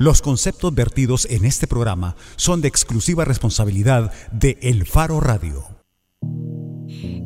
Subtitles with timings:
[0.00, 5.66] Los conceptos vertidos en este programa son de exclusiva responsabilidad de El Faro Radio.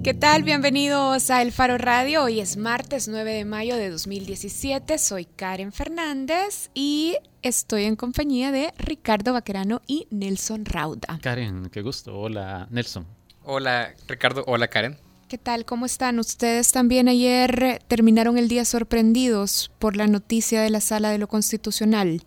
[0.02, 0.42] ¿Qué tal?
[0.42, 2.24] Bienvenidos a El Faro Radio.
[2.24, 4.96] Hoy es martes 9 de mayo de 2017.
[4.96, 11.18] Soy Karen Fernández y estoy en compañía de Ricardo Baquerano y Nelson Rauda.
[11.20, 12.18] Karen, qué gusto.
[12.18, 13.06] Hola, Nelson.
[13.44, 14.44] Hola, Ricardo.
[14.46, 14.96] Hola, Karen.
[15.28, 15.66] ¿Qué tal?
[15.66, 16.18] ¿Cómo están?
[16.18, 21.28] Ustedes también ayer terminaron el día sorprendidos por la noticia de la Sala de lo
[21.28, 22.22] Constitucional.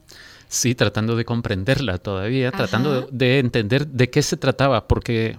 [0.48, 5.38] Sí, tratando de comprenderla todavía, tratando de, entender de qué se trataba, porque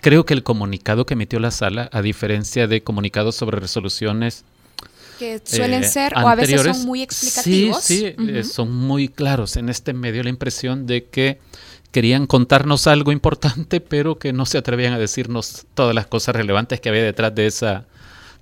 [0.00, 4.44] creo que el comunicado que emitió la sala, a diferencia de comunicados sobre resoluciones
[5.18, 7.82] que suelen eh, ser o a veces son muy explicativos.
[7.82, 9.56] Sí, sí, eh, son muy claros.
[9.56, 11.38] En este medio la impresión de que
[11.92, 16.80] querían contarnos algo importante, pero que no se atrevían a decirnos todas las cosas relevantes
[16.80, 17.86] que había detrás de esa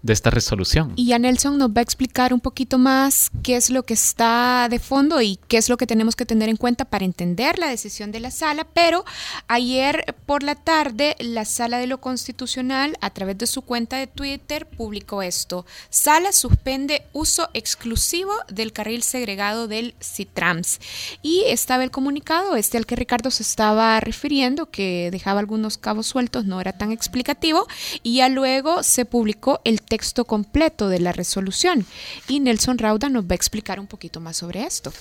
[0.03, 0.93] de esta resolución.
[0.97, 4.69] Y ya Nelson nos va a explicar un poquito más qué es lo que está
[4.71, 7.69] de fondo y qué es lo que tenemos que tener en cuenta para entender la
[7.69, 9.05] decisión de la sala, pero
[9.49, 14.07] ayer por la tarde la sala de lo constitucional a través de su cuenta de
[14.07, 15.67] Twitter publicó esto.
[15.91, 20.81] Sala suspende uso exclusivo del carril segregado del Citrams.
[21.23, 26.07] Y estaba el comunicado, este al que Ricardo se estaba refiriendo, que dejaba algunos cabos
[26.07, 27.67] sueltos, no era tan explicativo,
[28.03, 31.85] y ya luego se publicó el texto completo de la resolución.
[32.29, 34.93] Y Nelson Rauda nos va a explicar un poquito más sobre esto.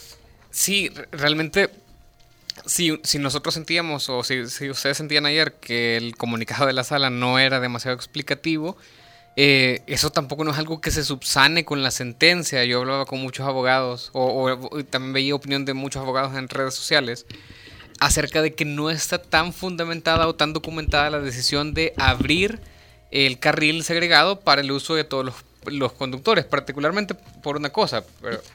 [0.49, 1.69] Sí, realmente,
[2.65, 7.37] si, nosotros sentíamos, o si, ustedes sentían ayer que el comunicado de la sala no
[7.37, 8.75] era demasiado explicativo,
[9.35, 12.65] eh, eso tampoco no es algo que se subsane con la sentencia.
[12.65, 16.73] Yo hablaba con muchos abogados, o, o, también veía opinión de muchos abogados en redes
[16.73, 17.27] sociales,
[17.99, 22.59] acerca de que no está tan fundamentada o tan documentada la decisión de abrir
[23.11, 28.03] el carril segregado para el uso de todos los, conductores, particularmente por una cosa.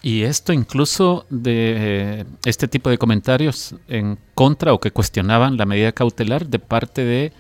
[0.02, 5.66] Y esto incluso de eh, este tipo de comentarios en contra o que cuestionaban la
[5.66, 7.32] medida cautelar de parte de,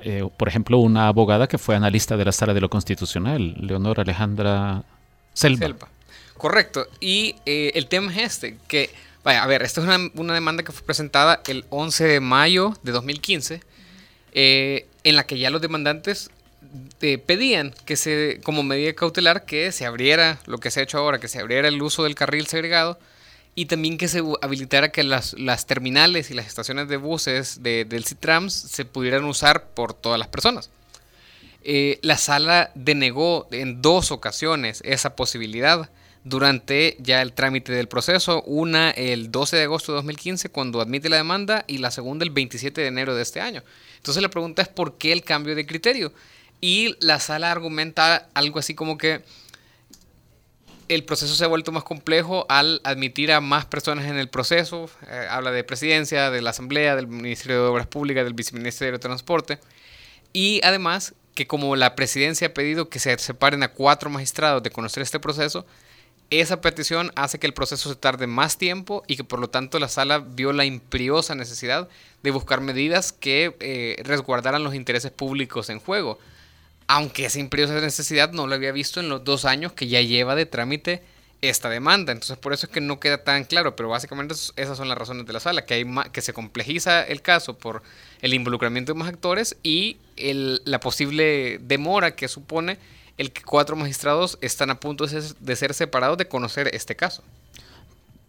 [0.00, 4.02] eh, por ejemplo, una abogada que fue analista de la Sala de lo Constitucional, Leonora
[4.02, 4.82] Alejandra
[5.32, 5.76] Selva.
[6.36, 6.86] Correcto.
[6.98, 8.90] Y eh, el tema es este, que,
[9.22, 12.74] vaya, a ver, esta es una, una demanda que fue presentada el 11 de mayo
[12.82, 13.60] de 2015
[14.32, 16.30] eh, en la que ya los demandantes
[17.00, 20.98] eh, pedían que se, como medida cautelar, que se abriera lo que se ha hecho
[20.98, 22.98] ahora, que se abriera el uso del carril segregado
[23.54, 25.34] y también que se habilitara que las,
[25.66, 30.70] terminales y las estaciones de buses del Citrams se pudieran usar por todas las personas.
[31.62, 35.90] Eh, la sala denegó en dos ocasiones esa posibilidad
[36.22, 41.08] durante ya el trámite del proceso, una el 12 de agosto de 2015 cuando admite
[41.08, 43.62] la demanda y la segunda el 27 de enero de este año.
[43.98, 46.12] Entonces la pregunta es por qué el cambio de criterio.
[46.60, 49.22] Y la sala argumenta algo así como que
[50.88, 54.90] el proceso se ha vuelto más complejo al admitir a más personas en el proceso.
[55.08, 58.98] Eh, habla de presidencia, de la Asamblea, del Ministerio de Obras Públicas, del Viceministerio de
[58.98, 59.58] Transporte.
[60.32, 64.70] Y además que como la presidencia ha pedido que se separen a cuatro magistrados de
[64.70, 65.66] conocer este proceso,
[66.30, 69.78] esa petición hace que el proceso se tarde más tiempo y que por lo tanto
[69.78, 71.88] la sala vio la imperiosa necesidad
[72.22, 76.18] de buscar medidas que eh, resguardaran los intereses públicos en juego.
[76.86, 80.34] Aunque esa imperiosa necesidad no lo había visto en los dos años que ya lleva
[80.34, 81.02] de trámite
[81.40, 82.12] esta demanda.
[82.12, 85.26] Entonces por eso es que no queda tan claro, pero básicamente esas son las razones
[85.26, 87.82] de la sala, que, hay que se complejiza el caso por
[88.20, 92.78] el involucramiento de más actores y la posible demora que supone
[93.18, 97.22] el que cuatro magistrados están a punto de ser, separados de conocer este caso.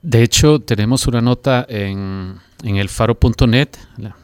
[0.01, 3.69] De hecho, tenemos una nota en, en el faro.net,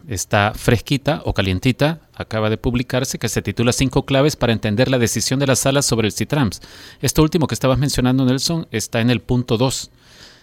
[0.07, 4.97] está fresquita o calientita, acaba de publicarse, que se titula Cinco claves para entender la
[4.97, 6.61] decisión de la sala sobre el CITRAMS.
[7.01, 9.91] Esto último que estabas mencionando, Nelson, está en el punto 2.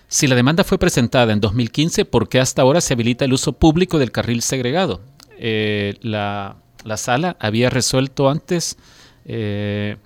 [0.07, 3.55] Si la demanda fue presentada en 2015, ¿por qué hasta ahora se habilita el uso
[3.55, 5.01] público del carril segregado?
[5.39, 8.77] Eh, la, la, sala había resuelto antes
[9.25, 9.97] eh,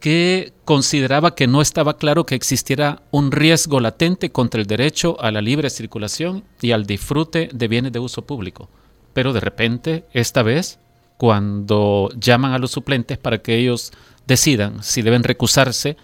[0.00, 5.30] que consideraba que no estaba claro que existiera un riesgo latente contra el derecho a
[5.30, 8.68] la libre circulación y al disfrute de bienes de uso público.
[9.12, 10.78] Pero de repente, esta vez,
[11.16, 13.92] cuando llaman a los suplentes para que ellos
[14.26, 15.96] decidan si deben recusarse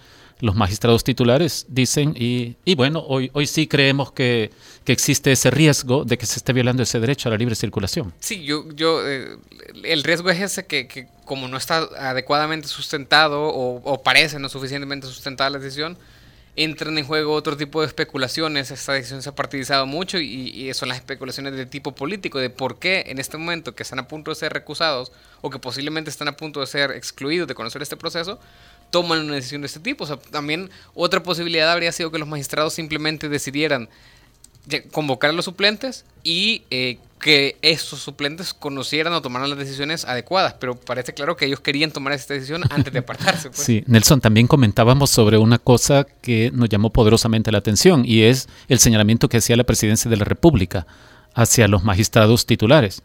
[0.43, 4.51] los magistrados titulares dicen, y, bueno, hoy, hoy sí creemos que,
[4.83, 8.13] que, existe ese riesgo de que se esté violando ese derecho a la libre circulación.
[8.19, 9.37] Sí, yo, yo eh,
[9.83, 15.49] el riesgo es ese que, como no está adecuadamente sustentado o, parece no suficientemente sustentada
[15.49, 15.97] la decisión,
[16.55, 18.71] entran en juego otro tipo de especulaciones.
[18.71, 22.49] Esta decisión se ha partidizado mucho y, y, son las especulaciones de tipo político, de
[22.49, 25.11] por qué en este momento que están a punto de ser recusados
[25.41, 28.39] o que posiblemente están a punto de ser excluidos de conocer este proceso,
[28.91, 30.03] toman una decisión de este tipo.
[30.03, 33.89] O sea, también otra posibilidad habría sido que los magistrados simplemente decidieran
[34.91, 40.55] convocar a los suplentes y eh, que esos suplentes conocieran o tomaran las decisiones adecuadas,
[40.59, 43.49] pero parece claro que ellos querían tomar esta decisión antes de apartarse.
[43.49, 43.61] Pues.
[43.61, 48.49] Sí, Nelson, también comentábamos sobre una cosa que nos llamó poderosamente la atención y es
[48.67, 50.85] el señalamiento que hacía la presidencia de la República
[51.33, 53.03] hacia los magistrados titulares,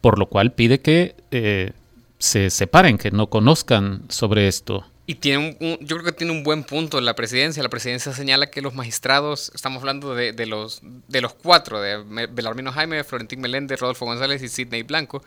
[0.00, 1.70] por lo cual pide que eh,
[2.18, 4.84] se separen, que no conozcan sobre esto.
[5.10, 7.64] Y tiene un, yo creo que tiene un buen punto la presidencia.
[7.64, 12.28] La presidencia señala que los magistrados, estamos hablando de, de los, de los cuatro, de
[12.30, 15.24] Belarmino Jaime, Florentín Meléndez, Rodolfo González y Sidney Blanco,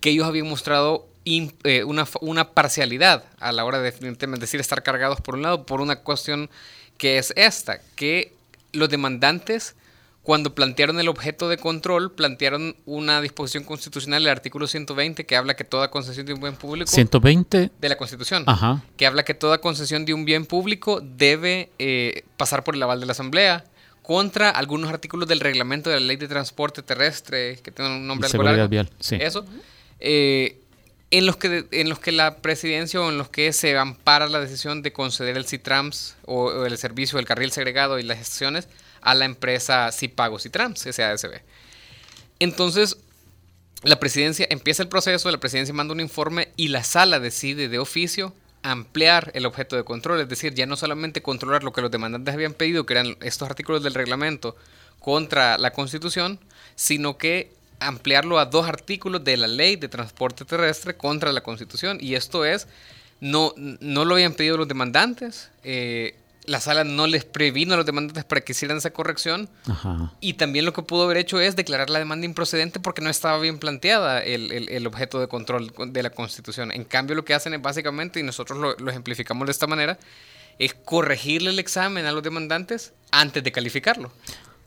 [0.00, 5.20] que ellos habían mostrado eh, una, una, parcialidad a la hora de decir estar cargados
[5.20, 6.50] por un lado, por una cuestión
[6.98, 8.32] que es esta, que
[8.72, 9.76] los demandantes
[10.22, 15.54] cuando plantearon el objeto de control, plantearon una disposición constitucional, el artículo 120, que habla
[15.54, 16.88] que toda concesión de un bien público...
[16.88, 18.84] 120 de la Constitución, Ajá.
[18.96, 23.00] que habla que toda concesión de un bien público debe eh, pasar por el aval
[23.00, 23.64] de la Asamblea,
[24.02, 28.28] contra algunos artículos del reglamento de la ley de transporte terrestre, que tiene un nombre
[28.28, 28.68] algo largo.
[28.68, 29.16] Vial, sí.
[29.20, 29.44] Eso.
[29.98, 30.60] Eh,
[31.10, 34.40] en los, que, en los que la presidencia o en los que se ampara la
[34.40, 38.68] decisión de conceder el CITRAMS o, o el servicio del carril segregado y las estaciones
[39.02, 40.86] a la empresa Cipagos y Trams.
[42.38, 42.96] Entonces,
[43.82, 47.78] la presidencia empieza el proceso, la presidencia manda un informe y la sala decide de
[47.78, 51.90] oficio ampliar el objeto de control, es decir, ya no solamente controlar lo que los
[51.90, 54.56] demandantes habían pedido, que eran estos artículos del reglamento
[55.00, 56.38] contra la Constitución,
[56.76, 61.98] sino que ampliarlo a dos artículos de la ley de transporte terrestre contra la Constitución.
[62.00, 62.68] Y esto es,
[63.20, 67.86] no, no lo habían pedido los demandantes, eh, la sala no les previno a los
[67.86, 69.48] demandantes para que hicieran esa corrección.
[70.20, 73.38] Y también lo que pudo haber hecho es declarar la demanda improcedente porque no estaba
[73.38, 76.72] bien planteada el, objeto de control de la Constitución.
[76.72, 79.98] En cambio, lo que hacen es básicamente, y nosotros lo, lo ejemplificamos de esta manera,
[80.58, 84.12] es corregirle el examen a los demandantes antes de calificarlo.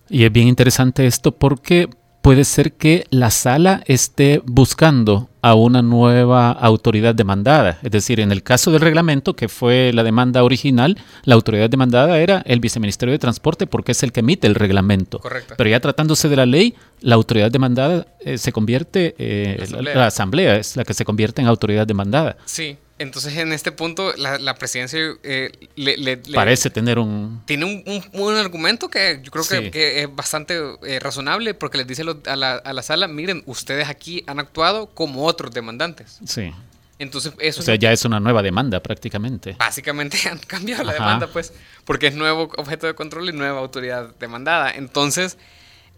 [0.10, 1.90] Y es bien interesante esto porque
[2.26, 7.78] puede ser que la sala esté buscando a una nueva autoridad demandada.
[7.84, 12.18] Es decir, en el caso del reglamento, que fue la demanda original, la autoridad demandada
[12.18, 15.20] era el viceministerio de Transporte porque es el que emite el reglamento.
[15.20, 15.54] Correcto.
[15.56, 19.64] Pero ya tratándose de la ley, la autoridad demandada eh, se convierte, eh,
[19.94, 22.38] la asamblea es la que se convierte en autoridad demandada.
[22.46, 22.76] Sí.
[22.98, 27.42] Entonces, en este punto, la, presidencia eh, le, parece tener un.
[27.46, 27.84] Tiene
[28.14, 32.54] un, argumento que yo creo que, es bastante eh, razonable porque les dice a, la,
[32.54, 36.20] a, la, sala: miren, ustedes aquí han actuado como otros demandantes.
[36.26, 36.54] Sí.
[36.98, 37.60] Entonces, eso.
[37.60, 39.58] O sea, ya es una nueva demanda prácticamente.
[39.60, 41.52] Básicamente han cambiado la demanda, pues,
[41.84, 44.72] porque es nuevo objeto de control y nueva autoridad demandada.
[44.72, 45.38] Entonces,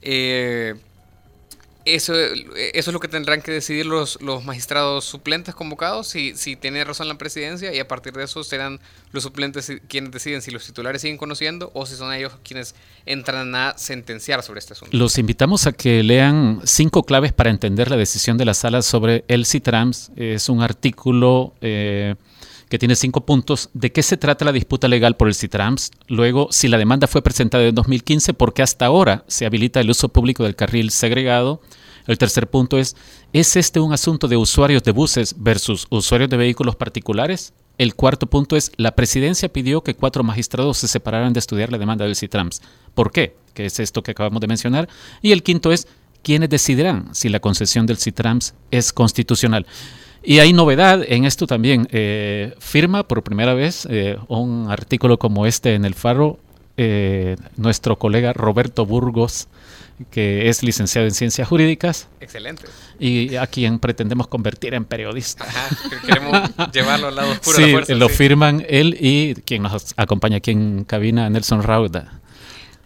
[0.02, 0.74] eh,
[1.96, 6.56] eso, eso es lo que tendrán que decidir los, los magistrados suplentes convocados, si, si
[6.56, 8.80] tiene razón la presidencia, y a partir de eso serán
[9.12, 12.76] los suplentes quienes deciden si los titulares siguen conociendo o si son ellos quienes
[13.06, 14.96] entran a sentenciar sobre este asunto.
[14.96, 19.24] Los invitamos a que lean cinco claves para entender la decisión de la sala sobre
[19.28, 20.12] el CITRAMS.
[20.16, 21.54] Es un artículo...
[21.62, 22.16] Eh,
[22.70, 23.70] que tiene cinco puntos.
[23.74, 25.92] ¿De qué se trata la disputa legal por el CITRAMS?
[26.08, 29.90] Luego, si la demanda fue presentada en 2015, ¿por qué hasta ahora se habilita el
[29.90, 31.62] uso público del carril segregado?
[32.08, 32.96] El tercer punto es,
[33.34, 37.54] ¿es este un asunto de usuarios de buses versus usuarios de vehículos particulares?
[37.78, 41.78] El cuarto punto es, la presidencia pidió que cuatro magistrados se separaran de estudiar la
[41.78, 42.62] demanda del CITRAMS.
[42.96, 43.36] ¿Por qué?
[43.54, 44.90] Que es esto que acabamos de mencionar.
[45.22, 45.88] Y el quinto es,
[46.24, 49.68] ¿quiénes decidirán si la concesión del CITRAMS es constitucional?
[50.24, 51.88] Y hay novedad en esto también.
[51.92, 56.40] Eh, firma por primera vez eh, un artículo como este en el Faro
[56.80, 59.48] eh, nuestro colega Roberto Burgos,
[60.12, 62.08] que es licenciado en Ciencias Jurídicas.
[62.22, 62.66] Excelente.
[63.00, 65.46] Y a quien pretendemos convertir en periodista.
[65.46, 65.70] Ajá,
[66.06, 67.96] queremos llevarlo al lado oscuro de la fuerza.
[67.96, 72.20] Lo firman él y quien nos acompaña aquí en cabina, Nelson Rauda.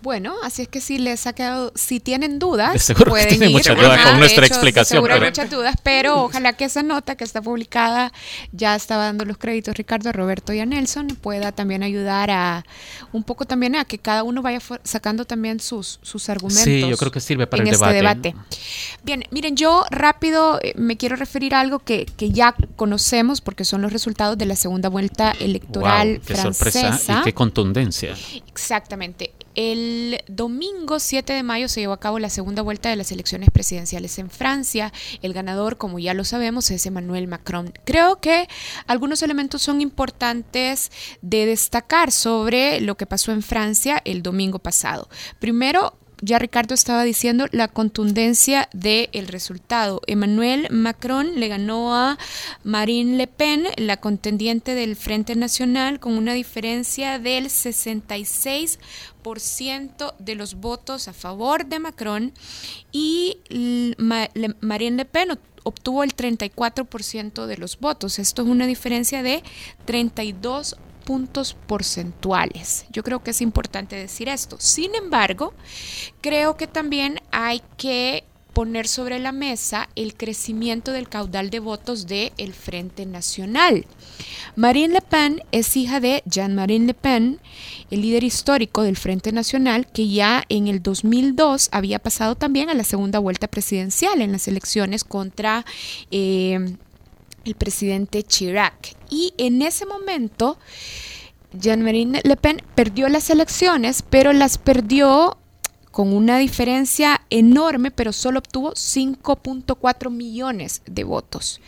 [0.02, 3.78] Bueno, así es que si les ha quedado, si tienen dudas, seguro pueden tienen muchas
[3.78, 4.98] dudas con nuestra explicación.
[4.98, 8.12] Seguro hay muchas dudas, pero ojalá que esa nota que está publicada,
[8.52, 12.66] ya estaba dando los créditos Ricardo, a Roberto y a Nelson, pueda también ayudar a
[13.12, 16.64] un poco también a que cada uno vaya sacando también sus, sus argumentos.
[16.64, 18.36] Sí, yo creo que sirve para el este debate.
[19.04, 23.66] Bien, miren, yo rápido eh, me quiero referir a algo que, que ya conocemos porque
[23.66, 26.54] son los resultados de la segunda vuelta electoral qué francesa.
[26.54, 28.16] Sorpresa y qué contundencia.
[28.48, 29.32] Exactamente.
[29.56, 33.50] El domingo 7 de mayo se llevó a cabo la segunda vuelta de las elecciones
[33.52, 34.94] presidenciales en Francia.
[35.22, 37.74] El ganador, como ya lo sabemos, es Emmanuel Macron.
[37.86, 38.48] Creo que
[38.88, 40.92] algunos elementos son importantes
[41.22, 45.10] de destacar sobre lo que pasó en Francia el domingo pasado.
[45.40, 50.02] Primero, ya Ricardo estaba diciendo, la contundencia del resultado.
[50.08, 52.18] Emmanuel Macron le ganó a
[52.64, 60.56] Marine Le Pen, la contendiente del Frente Nacional, con una diferencia del 66% de los
[60.56, 62.34] votos a favor de Macron
[62.92, 63.38] y
[63.98, 68.20] Marine Le Pen obtuvo el 34% de los votos.
[68.20, 69.44] Esto es una diferencia de
[69.86, 72.86] 32 puntos porcentuales.
[72.92, 74.58] Yo creo que es importante decir esto.
[74.60, 75.54] Sin embargo,
[76.22, 82.08] creo que también hay que poner sobre la mesa el crecimiento del caudal de votos
[82.08, 83.86] del el Frente Nacional.
[84.56, 87.40] Marine Le Pen es hija de Jean-Marie Le Pen,
[87.90, 92.74] el líder histórico del Frente Nacional, que ya en el 2002 había pasado también a
[92.74, 95.66] la segunda vuelta presidencial en las elecciones contra
[96.12, 96.76] eh,
[97.46, 98.96] el presidente Chirac.
[99.10, 100.58] Y en ese momento,
[101.54, 105.38] Jean-Marie Le Pen perdió las elecciones, pero las perdió
[105.92, 111.60] con una diferencia enorme, pero solo obtuvo 5.4 millones de votos.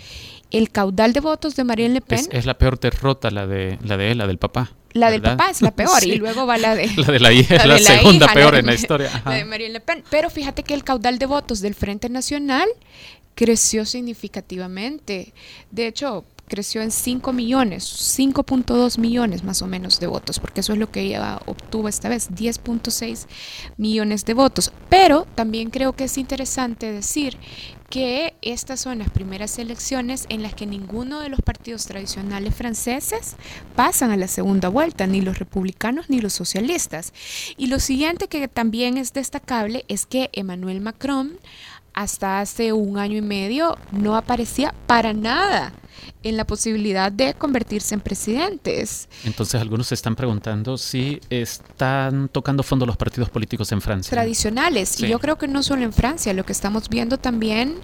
[0.50, 2.28] El caudal de votos de Marine Le Pen...
[2.32, 4.72] Es, la peor derrota la de, la de él, la del papá.
[4.94, 6.88] La del papá es la peor y luego va la de...
[6.96, 9.24] La de la hija, la, segunda peor en la historia.
[9.26, 10.04] La de Marine Le Pen.
[10.10, 12.70] Pero fíjate que el caudal de votos del Frente Nacional
[13.36, 15.34] creció significativamente.
[15.72, 17.84] De hecho, creció en 5 millones,
[18.18, 22.10] 5.2 millones más o menos de votos, porque eso es lo que ella obtuvo esta
[22.10, 23.28] vez, 10.6
[23.78, 24.72] millones de votos.
[24.90, 27.38] Pero también creo que es interesante decir
[27.90, 33.36] que estas son las primeras elecciones en las que ninguno de los partidos tradicionales franceses
[33.76, 37.14] pasan a la segunda vuelta, ni los republicanos ni los socialistas.
[37.56, 41.40] Y lo siguiente que también es destacable es que Emmanuel Macron
[41.94, 45.74] hasta hace un año y medio no aparecía para nada
[46.24, 49.10] en la posibilidad de convertirse en presidentes.
[49.24, 54.12] Entonces algunos se están preguntando si están tocando fondo los partidos políticos en Francia.
[54.12, 57.76] Tradicionales, y yo creo que no solo en Francia, lo que estamos viendo también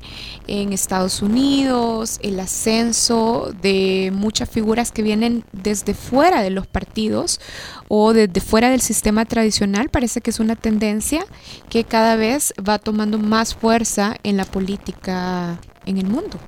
[0.48, 7.40] en Estados Unidos, el ascenso de muchas figuras que vienen desde fuera de los partidos
[7.88, 11.26] o desde fuera del sistema tradicional, parece que es una tendencia
[11.70, 16.40] que cada vez va tomando más fuerza en la política en el mundo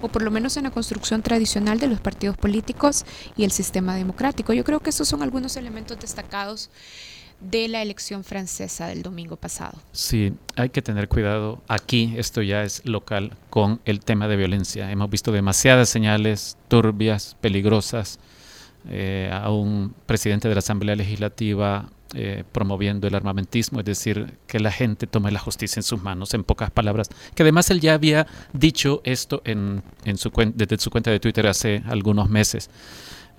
[0.00, 3.04] o por lo menos en la construcción tradicional de los partidos políticos
[3.36, 4.52] y el sistema democrático.
[4.52, 6.70] Yo creo que esos son algunos elementos destacados
[7.40, 9.78] de la elección francesa del domingo pasado.
[9.92, 11.60] Sí, hay que tener cuidado.
[11.68, 14.90] Aquí, esto ya es local, con el tema de violencia.
[14.90, 18.18] Hemos visto demasiadas señales turbias, peligrosas,
[18.88, 24.60] eh, a un presidente de la Asamblea Legislativa eh, promoviendo el armamentismo, es decir, que
[24.60, 27.94] la gente tome la justicia en sus manos, en pocas palabras, que además él ya
[27.94, 32.70] había dicho esto en, en su desde su cuenta de Twitter hace algunos meses.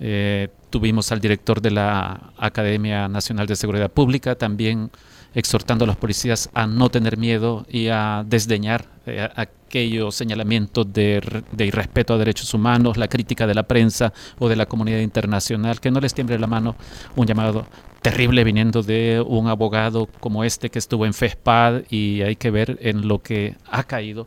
[0.00, 4.90] Eh, tuvimos al director de la Academia Nacional de Seguridad Pública también
[5.38, 11.44] exhortando a los policías a no tener miedo y a desdeñar eh, aquellos señalamientos de,
[11.52, 15.80] de, irrespeto a derechos humanos, la crítica de la prensa o de la comunidad internacional,
[15.80, 16.74] que no les tiemble la mano
[17.14, 17.66] un llamado
[18.02, 22.76] terrible viniendo de un abogado como este que estuvo en FESPAD y hay que ver
[22.82, 24.26] en lo que ha caído.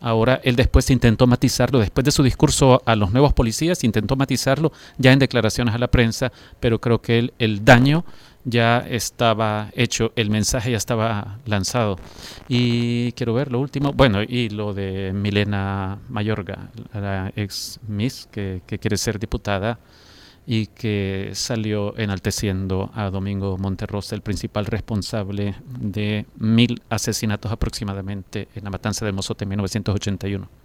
[0.00, 4.72] Ahora él después intentó matizarlo, después de su discurso a los nuevos policías, intentó matizarlo
[4.96, 8.04] ya en declaraciones a la prensa, pero creo que el, el daño
[8.44, 11.96] ya estaba hecho, el mensaje ya estaba lanzado.
[12.48, 18.62] Y quiero ver lo último, bueno, y lo de Milena Mayorga, la ex Miss que,
[18.66, 19.78] que quiere ser diputada
[20.46, 28.64] y que salió enalteciendo a Domingo Monterrosa, el principal responsable de mil asesinatos aproximadamente en
[28.64, 30.61] la matanza de Mozote en 1981.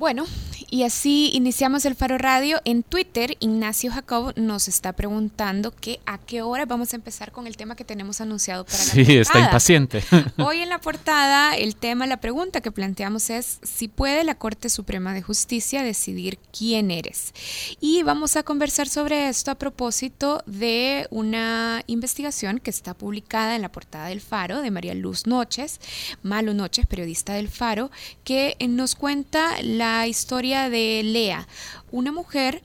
[0.00, 0.24] Bueno,
[0.70, 2.62] y así iniciamos el Faro Radio.
[2.64, 7.46] En Twitter, Ignacio Jacob nos está preguntando que a qué hora vamos a empezar con
[7.46, 10.02] el tema que tenemos anunciado para la Sí, está impaciente.
[10.38, 14.70] Hoy en la portada, el tema, la pregunta que planteamos es si puede la Corte
[14.70, 17.34] Suprema de Justicia decidir quién eres.
[17.78, 23.60] Y vamos a conversar sobre esto a propósito de una investigación que está publicada en
[23.60, 25.78] la portada del Faro de María Luz Noches,
[26.22, 27.90] Malo Noches, periodista del Faro,
[28.24, 31.46] que nos cuenta la historia de Lea,
[31.90, 32.62] una mujer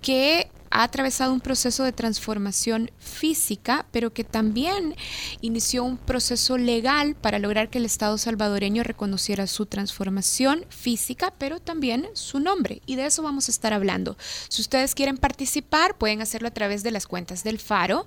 [0.00, 4.96] que ha atravesado un proceso de transformación física, pero que también
[5.40, 11.60] inició un proceso legal para lograr que el Estado salvadoreño reconociera su transformación física, pero
[11.60, 12.82] también su nombre.
[12.86, 14.18] Y de eso vamos a estar hablando.
[14.48, 18.04] Si ustedes quieren participar, pueden hacerlo a través de las cuentas del Faro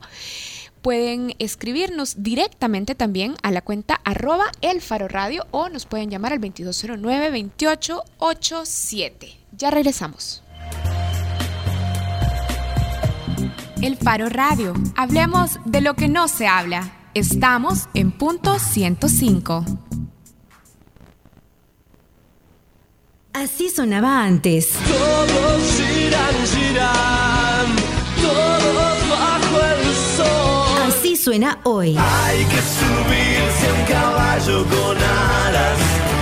[0.81, 6.33] pueden escribirnos directamente también a la cuenta arroba el faro radio o nos pueden llamar
[6.33, 9.35] al 2209-2887.
[9.51, 10.43] Ya regresamos.
[13.81, 14.73] El Faro Radio.
[14.95, 16.93] Hablemos de lo que no se habla.
[17.13, 19.63] Estamos en punto 105.
[23.33, 24.71] Así sonaba antes.
[24.87, 27.75] Todos irán, girán,
[31.27, 31.93] suena hoy.
[31.99, 35.79] Hay que subirse a un caballo con alas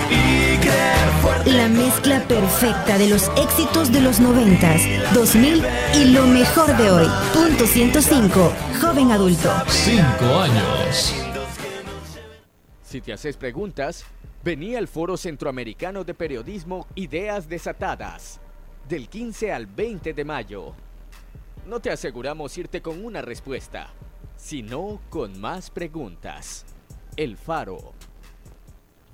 [0.09, 1.51] y creer fuerte.
[1.51, 7.07] La mezcla perfecta de los éxitos de los 90s, 2000 y lo mejor de hoy.
[7.35, 8.51] Punto 105.
[8.81, 9.53] Joven adulto.
[9.67, 11.13] Cinco años.
[12.81, 14.05] Si te haces preguntas,
[14.43, 18.39] vení al Foro Centroamericano de Periodismo Ideas Desatadas,
[18.89, 20.73] del 15 al 20 de mayo.
[21.67, 23.93] No te aseguramos irte con una respuesta,
[24.45, 26.65] sino con más preguntas.
[27.17, 27.93] El Faro.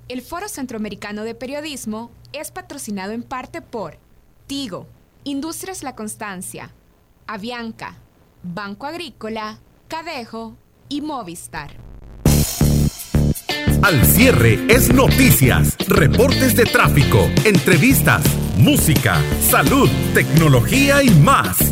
[0.08, 3.96] El Foro Centroamericano de Periodismo es patrocinado en parte por
[4.46, 4.86] Tigo,
[5.24, 6.70] Industrias La Constancia,
[7.26, 7.96] Avianca,
[8.42, 9.58] Banco Agrícola,
[9.88, 10.54] Cadejo
[10.90, 11.76] y Movistar.
[13.82, 18.22] Al cierre es noticias, reportes de tráfico, entrevistas,
[18.58, 21.71] música, salud, tecnología y más.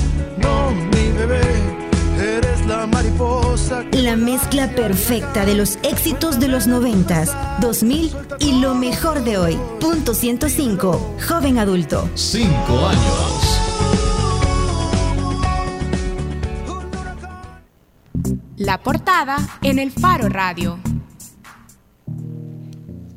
[0.41, 1.41] no mi bebé,
[2.19, 3.83] eres la mariposa.
[3.91, 9.57] La mezcla perfecta de los éxitos de los 90s, 2000 y lo mejor de hoy.
[9.79, 11.15] Punto 105.
[11.27, 12.09] Joven adulto.
[12.15, 13.61] Cinco años.
[18.57, 20.77] La portada en el Faro Radio.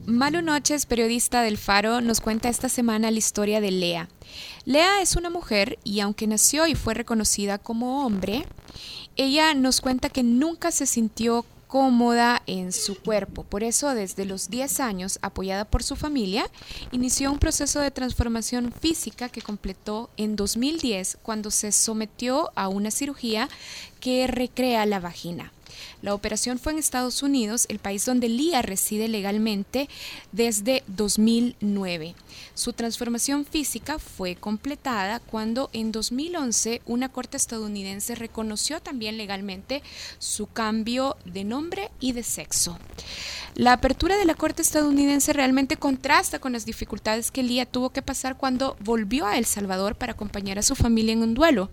[0.06, 4.10] Malu Noches, periodista del Faro, nos cuenta esta semana la historia de Lea.
[4.66, 8.44] Lea es una mujer y aunque nació y fue reconocida como hombre,
[9.16, 13.44] ella nos cuenta que nunca se sintió cómoda en su cuerpo.
[13.44, 16.50] Por eso, desde los 10 años, apoyada por su familia,
[16.92, 22.90] inició un proceso de transformación física que completó en 2010 cuando se sometió a una
[22.90, 23.48] cirugía
[24.00, 25.53] que recrea la vagina.
[26.02, 29.88] La operación fue en Estados Unidos, el país donde Lía reside legalmente
[30.32, 32.14] desde 2009.
[32.54, 39.82] Su transformación física fue completada cuando en 2011 una corte estadounidense reconoció también legalmente
[40.18, 42.78] su cambio de nombre y de sexo.
[43.56, 48.02] La apertura de la corte estadounidense realmente contrasta con las dificultades que Lía tuvo que
[48.02, 51.70] pasar cuando volvió a El Salvador para acompañar a su familia en un duelo.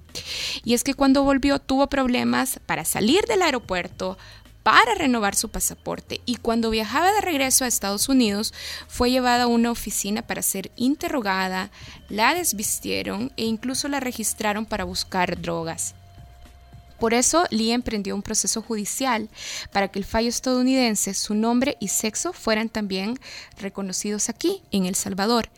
[0.63, 4.17] Y es que cuando volvió tuvo problemas para salir del aeropuerto,
[4.63, 8.53] para renovar su pasaporte y cuando viajaba de regreso a Estados Unidos
[8.87, 11.71] fue llevada a una oficina para ser interrogada,
[12.09, 15.95] la desvistieron e incluso la registraron para buscar drogas.
[17.01, 19.27] Por eso, Lee emprendió un proceso judicial
[19.71, 23.19] para que el fallo estadounidense, su nombre y sexo fueran también
[23.57, 25.49] reconocidos aquí, en El Salvador.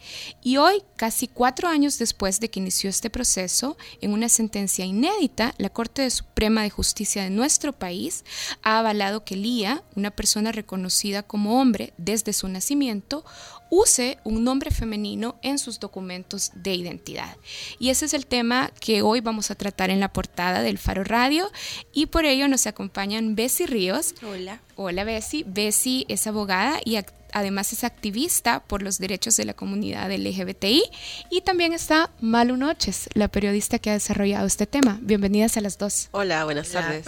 [0.42, 5.54] Y hoy, casi cuatro años después de que inició este proceso, en una sentencia inédita,
[5.58, 8.24] la Corte Suprema de Justicia de nuestro país
[8.62, 13.26] ha avalado que Lía, una persona reconocida como hombre desde su nacimiento,
[13.74, 17.36] use un nombre femenino en sus documentos de identidad.
[17.80, 21.04] Y ese es el tema que hoy vamos a tratar en la portada del Faro
[21.04, 21.52] Radio
[21.92, 24.14] y por ello nos acompañan Bessie Ríos.
[24.22, 24.62] Hola.
[24.76, 25.44] Hola Bessie.
[25.48, 26.98] Bessie es abogada y
[27.34, 30.84] además es activista por los derechos de la comunidad LGBTI
[31.30, 35.00] y también está Malu Noches, la periodista que ha desarrollado este tema.
[35.02, 36.10] Bienvenidas a las dos.
[36.12, 37.06] Hola, buenas tardes.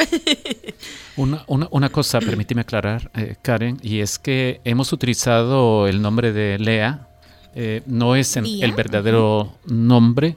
[1.17, 6.33] Una, una, una cosa, permíteme aclarar, eh, Karen, y es que hemos utilizado el nombre
[6.33, 7.07] de Lea,
[7.53, 10.35] eh, no es en, el verdadero nombre,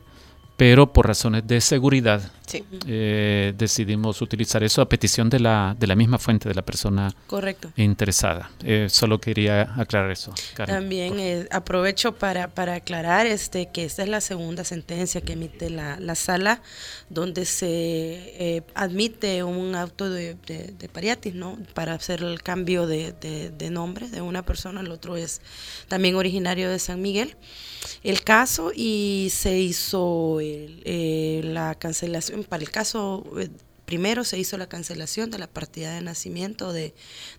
[0.56, 2.64] pero por razones de seguridad sí.
[2.86, 7.14] eh, decidimos utilizar eso a petición de la, de la misma fuente, de la persona
[7.26, 7.70] Correcto.
[7.76, 8.50] interesada.
[8.64, 10.32] Eh, solo quería aclarar eso.
[10.54, 15.34] Karen, También eh, aprovecho para, para aclarar este que esta es la segunda sentencia que
[15.34, 16.62] emite la, la sala
[17.08, 21.58] donde se eh, admite un auto de, de, de, pariatis, ¿no?
[21.74, 25.40] Para hacer el cambio de, de, de nombre de una persona, el otro es
[25.88, 27.36] también originario de San Miguel
[28.02, 33.48] el caso y se hizo el, eh, la cancelación para el caso eh,
[33.84, 36.92] primero se hizo la cancelación de la partida de nacimiento de,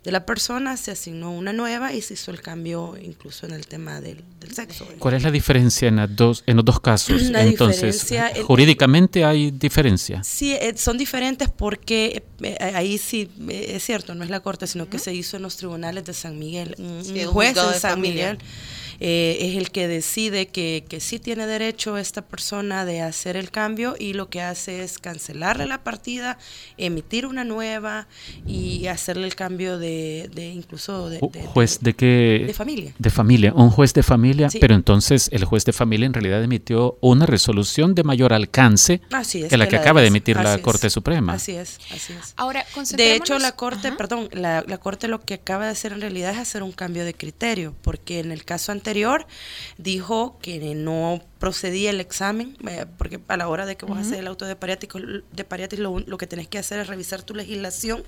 [0.03, 3.67] de la persona, se asignó una nueva y se hizo el cambio incluso en el
[3.67, 4.87] tema del, del sexo.
[4.97, 7.21] ¿Cuál es la diferencia en, las dos, en los dos casos?
[7.29, 10.23] La Entonces, diferencia, el- jurídicamente hay diferencia.
[10.23, 14.89] Sí, eh, son diferentes porque eh, ahí sí es cierto, no es la corte, sino
[14.89, 16.73] que se hizo en los tribunales de San Miguel.
[16.79, 18.31] Un, Sí, juez de San familia.
[18.31, 18.47] Miguel
[18.99, 23.51] eh, es el que decide que, que sí tiene derecho esta persona de hacer el
[23.51, 26.37] cambio y lo que hace es cancelarle la partida,
[26.77, 28.07] emitir una nueva
[28.45, 32.43] y hacerle el cambio de, de incluso de, de- ¿Juez de qué?
[32.47, 32.93] de familia.
[32.97, 34.59] De familia, un juez de familia, Sí.
[34.59, 39.43] pero entonces el juez de familia en realidad emitió una resolución de mayor alcance Así
[39.43, 40.61] es, que la que que la acaba de emitir la es.
[40.61, 41.33] Corte Suprema.
[41.33, 42.33] Así es, así es.
[42.35, 43.97] Ahora, De hecho, la Corte, Ajá.
[43.97, 47.05] perdón, la, la Corte lo que acaba de hacer en realidad es hacer un cambio
[47.05, 48.88] de criterio, porque en el caso anterior
[49.77, 54.19] dijo que no procedía el examen, eh, porque a la hora de que vos haces
[54.19, 57.33] el auto de pariático, de pariático lo, lo que tenés que hacer es revisar tu
[57.33, 58.03] legislación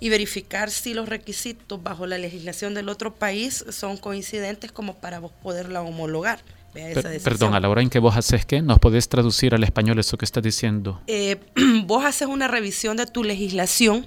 [0.00, 5.18] y verificar si los requisitos bajo la legislación del otro país son coincidentes como para
[5.18, 6.40] vos poderla homologar.
[6.76, 9.98] Esa perdón, a la hora en que vos haces qué, ¿nos podés traducir al español
[9.98, 11.00] eso que estás diciendo?
[11.06, 11.36] eh,
[11.84, 14.06] vos haces una revisión de tu legislación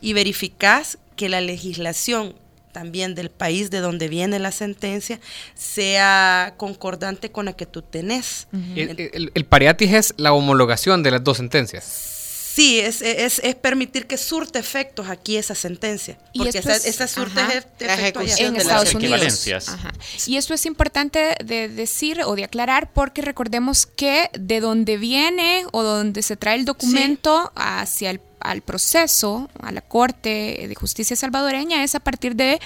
[0.00, 2.34] y verificás que la legislación
[2.72, 5.18] también del país de donde viene la sentencia
[5.54, 8.48] sea concordante con la que tú tenés.
[8.52, 12.19] El, el- el pariatis es la homologación de las dos sentencias.
[12.52, 16.18] Sí, es, es, es permitir que surte efectos aquí esa sentencia.
[16.36, 19.12] Porque esa, es- esa surte ajá, la ejecución en de las Estados Unidos.
[19.14, 19.68] equivalencias.
[19.68, 19.92] Ajá.
[20.26, 25.64] Y esto es importante de decir o de aclarar porque recordemos que de donde viene
[25.72, 31.14] o donde se trae el documento hacia el al proceso, a la Corte de Justicia
[31.14, 32.58] salvadoreña, es a partir de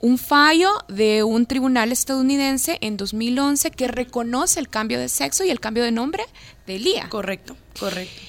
[0.00, 5.48] un fallo de un tribunal estadounidense en 2011 que reconoce el cambio de sexo y
[5.48, 6.24] el cambio de nombre
[6.66, 7.08] de Lía.
[7.08, 8.20] Correcto, correcto.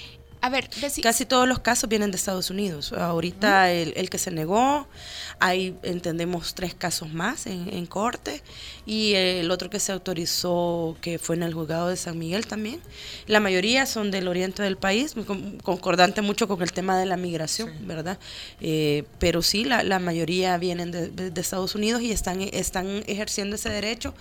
[0.45, 0.69] A ver,
[1.01, 2.93] Casi todos los casos vienen de Estados Unidos.
[2.93, 4.87] Ahorita el, el que se negó,
[5.39, 8.43] hay, entendemos, tres casos más en, en corte
[8.85, 12.79] y el otro que se autorizó, que fue en el juzgado de San Miguel también.
[13.25, 17.17] La mayoría son del oriente del país, con- concordante mucho con el tema de la
[17.17, 18.19] migración, ¿verdad?
[18.61, 23.03] Eh, pero sí, la, la mayoría vienen de, de- de Estados Unidos y están, están
[23.07, 24.13] ejerciendo ese derecho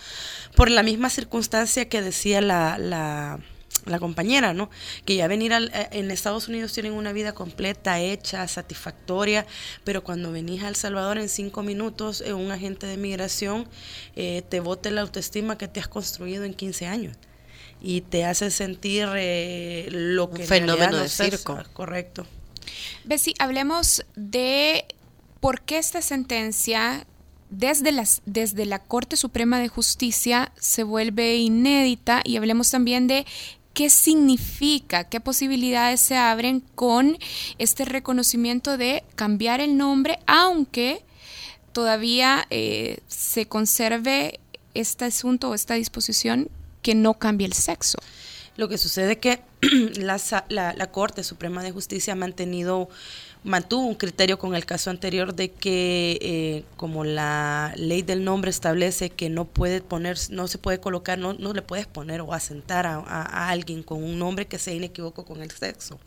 [0.57, 2.79] por la misma circunstancia que decía la...
[2.79, 3.41] la
[3.87, 4.71] la compañera, ¿no?
[5.05, 9.47] Que ya venir al, eh, en Estados Unidos tienen una vida completa, hecha, satisfactoria,
[9.85, 13.69] pero cuando venís a El Salvador en cinco minutos, eh, un agente de migración
[14.17, 17.17] eh, te bote la autoestima que te has construido en 15 años
[17.87, 21.53] y te hace sentir eh, lo que en fenómeno no de circo.
[21.53, 22.27] Ah, Correcto.
[23.05, 24.87] Bessie, hablemos de
[25.41, 27.07] por qué esta sentencia
[27.51, 33.27] desde, las, desde la Corte Suprema de Justicia se vuelve inédita y hablemos también de
[33.75, 37.19] qué significa, qué posibilidades se abren con
[37.59, 41.05] este reconocimiento de cambiar el nombre, aunque
[41.73, 44.41] todavía eh, se conserve
[44.75, 46.49] este asunto o esta disposición
[46.83, 47.99] que no cambie el sexo.
[48.57, 49.43] Lo que sucede es que
[50.01, 52.89] la, Corte Suprema de Justicia ha mantenido,
[53.45, 58.51] mantuvo un criterio con el caso anterior de que eh, como la ley del nombre
[58.51, 62.33] establece que no puede poner, no se puede colocar, no, no le puedes poner o
[62.33, 66.01] asentar a, a- a alguien con un nombre que sea inequívoco con el sexo.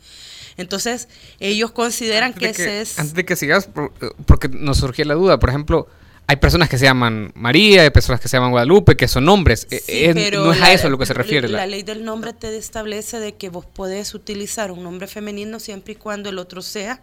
[0.56, 2.98] Entonces, ellos consideran que, que- ese es...
[2.98, 3.68] Antes de que sigas,
[4.02, 5.86] eh, porque nos surgió la duda, por ejemplo,
[6.30, 9.66] hay personas que se llaman María, hay personas que se llaman Guadalupe, que son nombres.
[9.70, 11.48] Eh, Sí, es- pero no es a eso a lo que se refiere.
[11.48, 15.58] La, la- ley del nombre te establece de que vos podés utilizar un nombre femenino
[15.58, 17.00] siempre y cuando el otro sea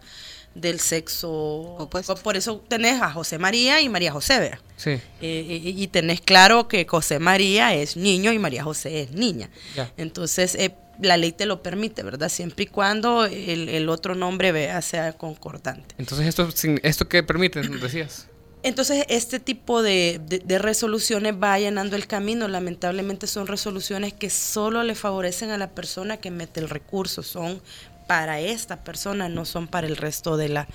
[0.54, 2.14] del sexo Opuesto.
[2.14, 4.60] Por eso tenés a José María y María José, vea.
[4.76, 4.92] sí.
[5.20, 9.50] Eh, y, y tenés claro que José María es niño y María José es niña.
[9.74, 9.92] Ya.
[9.98, 12.28] Entonces, eh, la ley te lo permite, ¿verdad?
[12.30, 15.94] Siempre y cuando el, el otro nombre vea sea concordante.
[15.98, 17.60] Entonces, ¿esto, sin- ¿esto qué permite?
[17.82, 18.28] Decías.
[18.66, 22.48] Entonces, este tipo de, de- resoluciones va allanando el camino.
[22.48, 27.22] Lamentablemente son resoluciones que solo le favorecen a la persona que mete el recurso.
[27.22, 27.60] Son
[28.06, 30.68] para esta persona, no son para el resto de la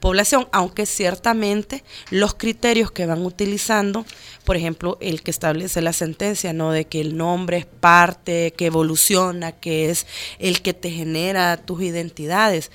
[0.00, 0.48] población.
[0.52, 4.04] Aunque ciertamente los criterios que van utilizando,
[4.44, 6.72] por ejemplo, el que establece la sentencia, ¿no?
[6.72, 10.06] De que el nombre es parte, que evoluciona, que es
[10.38, 12.70] el que te genera tus identidades.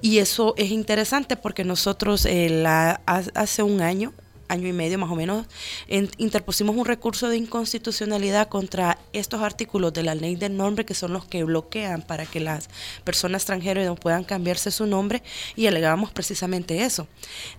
[0.00, 2.64] Y eso es interesante porque nosotros eh,
[3.06, 4.12] hace un año,
[4.48, 5.46] año y medio más o menos,
[5.88, 10.94] en- interpusimos un recurso de inconstitucionalidad contra estos artículos de la ley del nombre que
[10.94, 12.68] son los que bloquean para que las
[13.04, 15.22] personas extranjeras no puedan cambiarse su nombre
[15.56, 17.06] y alegábamos precisamente eso,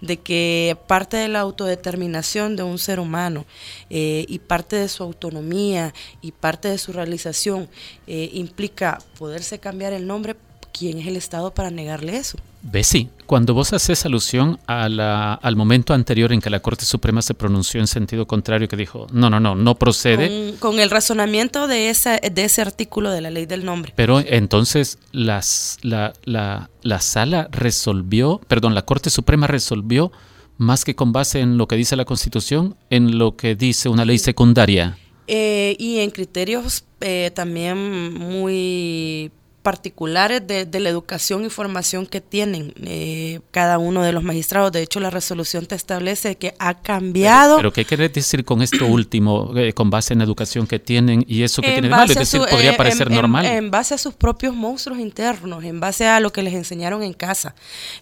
[0.02, 3.46] de que parte de la autodeterminación de un ser humano
[3.90, 7.70] eh, y parte de su autonomía y parte de su realización
[8.08, 10.36] eh, implica poderse cambiar el nombre
[10.74, 12.38] ¿quién es el Estado para negarle eso?
[12.70, 17.22] Bessie, cuando vos haces alusión a la- al momento anterior en que la Corte Suprema
[17.22, 20.90] se pronunció en sentido contrario, que dijo, no, no, no, no procede, Con, con el
[20.90, 23.94] razonamiento de, esa, de ese artículo de la ley del nombre.
[23.96, 30.12] pero entonces las, la, la, la sala resolvió, perdón, la Corte Suprema resolvió
[30.58, 34.06] más que con base en lo que dice la Constitución, en lo que dice una
[34.06, 34.98] ley secundaria.
[35.28, 39.30] Eh, y en criterios eh, también muy
[39.68, 44.72] particulares de, de la educación y formación que tienen eh, cada uno de los magistrados.
[44.72, 47.58] De hecho, la resolución te establece que ha cambiado.
[47.58, 51.26] Pero ¿qué quiere decir con esto último, eh, con base en la educación que tienen
[51.28, 52.14] y eso que en tiene de malo?
[52.14, 53.46] Es decir, su- podría eh, parecer en- en- normal.
[53.46, 57.12] En, base a sus propios monstruos internos, en base a lo que les enseñaron en
[57.12, 57.54] casa.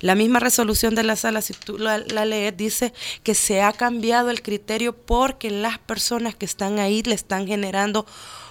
[0.02, 3.72] La misma resolución de la sala, si tú la, la lees, dice que se ha
[3.74, 8.06] cambiado el criterio porque las personas que están ahí le están generando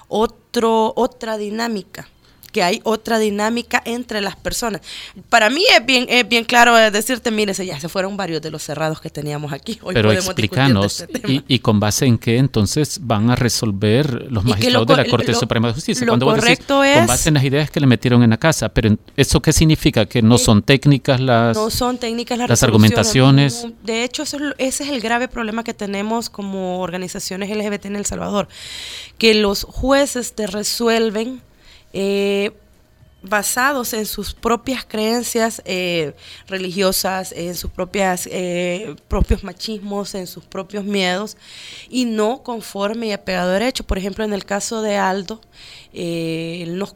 [0.09, 2.09] otro, otra dinámica
[2.55, 4.81] que hay otra dinámica entre las personas.
[5.29, 8.53] Para mí es bien, es bien claro eh, decirte, mire, ya se fueron varios de
[8.53, 9.77] los cerrados que teníamos aquí.
[9.83, 14.45] Hoy Pero explícanos, este y, y con base en qué entonces van a resolver los
[14.45, 16.07] magistrados lo de la co- Corte lo- Suprema de Justicia.
[16.07, 18.31] lo Cuando vos decís, correcto con es- base en las ideas que le metieron en
[18.31, 20.07] la casa, pero ¿eso qué significa?
[20.07, 23.65] ¿Que no son técnicas las, no son técnicas las, argumentaciones?
[23.65, 27.87] No, De hecho, eso es ese es el grave problema que tenemos como organizaciones LGBT
[27.87, 28.47] en El Salvador,
[29.19, 31.43] que los jueces te resuelven
[31.95, 32.51] eh,
[33.23, 36.13] basados en sus propias creencias eh,
[36.47, 41.39] religiosas, en sus propias eh, propios machismos, en sus propios miedos
[41.89, 43.85] y no conforme y apegado a derecho.
[43.85, 45.41] Por ejemplo, en el caso de Aldo,
[46.77, 46.95] nos-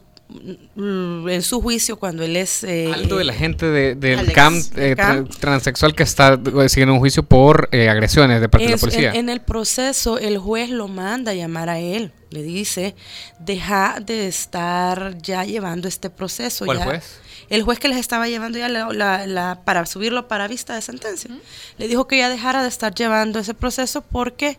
[0.76, 4.62] en su juicio cuando él es eh, Aldo de la gente de- del Alex, CAM,
[4.74, 5.24] del eh, CAM.
[5.26, 8.78] tra- transexual que está eh, siguiendo un juicio por eh, agresiones de parte de la
[8.78, 9.10] policía.
[9.10, 12.12] En, en el proceso, el juez lo manda a llamar a él.
[12.30, 12.94] Le dice,
[13.38, 16.66] deja de estar ya llevando este proceso.
[16.66, 16.84] ¿Cuál ya".
[16.84, 17.20] juez?
[17.48, 20.82] El juez que les estaba llevando ya la, la- la- para subirlo para vista de
[20.82, 21.30] sentencia.
[21.78, 24.58] Le dijo que ya dejara de estar llevando ese proceso porque,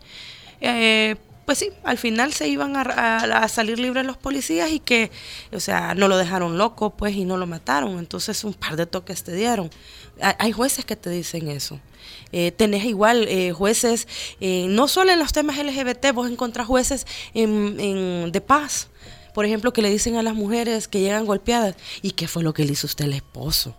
[0.60, 1.14] eh,
[1.50, 5.10] pues sí, al final se iban a, salir libres los policías y que,
[5.52, 7.98] o sea, no lo dejaron loco, pues, y no lo mataron.
[7.98, 9.68] Entonces, un par de toques te dieron.
[10.20, 11.80] Hay- jueces que te dicen eso.
[12.30, 14.06] Eh, tenés igual eh, jueces,
[14.40, 18.86] eh, no solo en los temas LGBT, vos encontrás jueces en- de paz,
[19.34, 22.54] por ejemplo, que le dicen a las mujeres que llegan golpeadas, ¿y qué fue lo
[22.54, 23.74] que le hizo usted al esposo?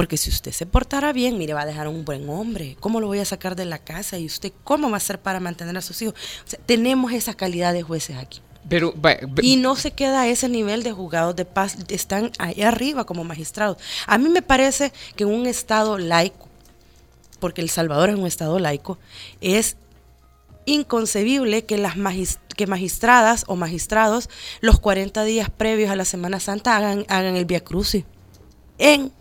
[0.00, 2.74] Porque si usted se portara bien, mire, va a dejar un buen hombre.
[2.80, 4.16] ¿Cómo lo voy a sacar de la casa?
[4.16, 6.14] ¿Y usted cómo va a hacer para mantener a sus hijos?
[6.46, 8.40] O sea, tenemos esa calidad de jueces aquí.
[8.66, 8.94] Pero,
[9.42, 13.24] Y no se queda a ese nivel de juzgados de paz, están ahí arriba como
[13.24, 13.76] magistrados.
[14.06, 16.48] A mí me parece que en un estado laico,
[17.38, 18.98] porque El Salvador es un estado laico,
[19.42, 19.76] es
[20.64, 24.30] inconcebible que las magis- que magistradas o magistrados
[24.62, 28.04] los 40 días previos a la Semana Santa hagan, hagan el Via Crucis
[28.78, 29.12] en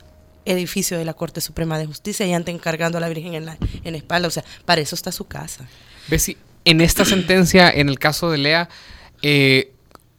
[0.50, 3.58] edificio de la Corte Suprema de Justicia y anden cargando a la Virgen en la,
[3.84, 4.28] en espalda.
[4.28, 5.68] O sea, para eso está su casa.
[6.08, 8.70] ves si en esta sentencia, en el caso de Lea,
[9.22, 9.72] eh,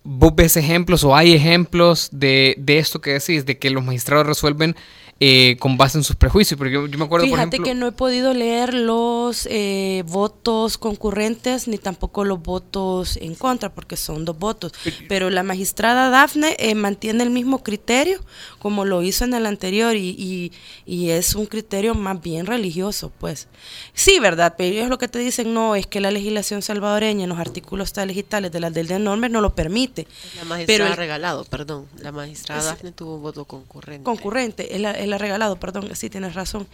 [0.02, 4.26] vos ves ejemplos o hay ejemplos de, de esto que decís, de que los magistrados
[4.26, 4.74] resuelven
[5.20, 6.56] eh, con base en sus prejuicios.
[6.58, 7.64] Porque yo, yo me acuerdo, por Fíjate ejemplo...
[7.64, 13.72] que no he podido leer los eh, votos concurrentes ni tampoco los votos en contra,
[13.72, 14.72] porque son dos votos.
[15.08, 18.20] Pero la magistrada Dafne eh, mantiene el mismo criterio
[18.58, 20.52] como lo hizo en el anterior y, y-
[20.86, 23.48] y es un criterio más bien religioso, pues.
[23.94, 24.54] Sí, ¿verdad?
[24.58, 27.92] Pero ellos lo que te dicen no es que la legislación salvadoreña en los artículos
[27.92, 30.06] tales y tales de las del de norme no lo permite.
[30.36, 31.86] La magistrada Pero el- regalado, perdón.
[31.98, 34.04] La magistrada Es- Dafne tuvo un voto concurrente.
[34.04, 36.66] concurrente, él, ha- él ha regalado, perdón, sí tienes razón.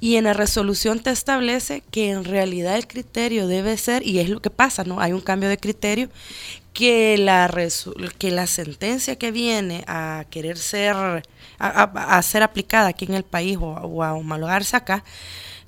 [0.00, 4.28] Y en la resolución te establece que en realidad el criterio debe ser, y es
[4.28, 5.00] lo que pasa, ¿no?
[5.00, 6.08] Hay un cambio de criterio,
[6.72, 7.50] que la,
[8.18, 11.22] que la sentencia que viene a querer ser, a,
[11.58, 15.04] a- a ser aplicada aquí en el país o, o a homologarse acá,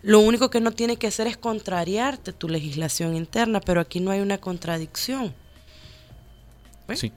[0.02, 4.10] lo único que no tiene que hacer es contrariarte tu legislación interna, pero aquí no
[4.10, 5.32] hay una contradicción.
[6.94, 7.12] Sí.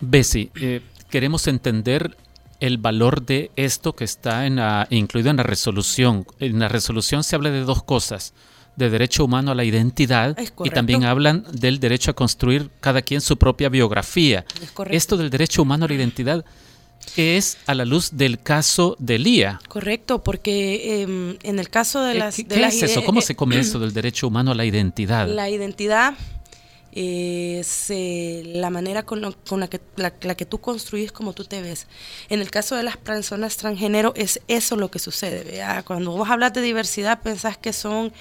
[0.00, 2.16] Bessie, eh, queremos entender
[2.60, 6.26] el valor de esto que está en la- incluido en la resolución.
[6.38, 8.34] En la resolución se habla de dos cosas,
[8.76, 13.20] de derecho humano a la identidad y también hablan del derecho a construir cada quien
[13.20, 14.44] su propia biografía.
[14.62, 14.70] Es.
[14.90, 16.44] Esto del derecho humano a la identidad,
[17.14, 19.58] que es a la luz del caso de Lía.
[19.68, 22.36] Correcto, porque em, en el caso de Eh, las...
[22.36, 23.04] ¿Qué, de qué las es eso?
[23.04, 25.26] ¿Cómo eh, se come eso del derecho humano a la identidad?
[25.28, 26.14] La identidad
[26.92, 31.86] es eh, la manera con, la, que, tú construís como tú te ves.
[32.28, 35.62] En el caso de las personas transgénero es eso lo que sucede.
[35.84, 38.12] Cuando vos hablas de diversidad pensás que son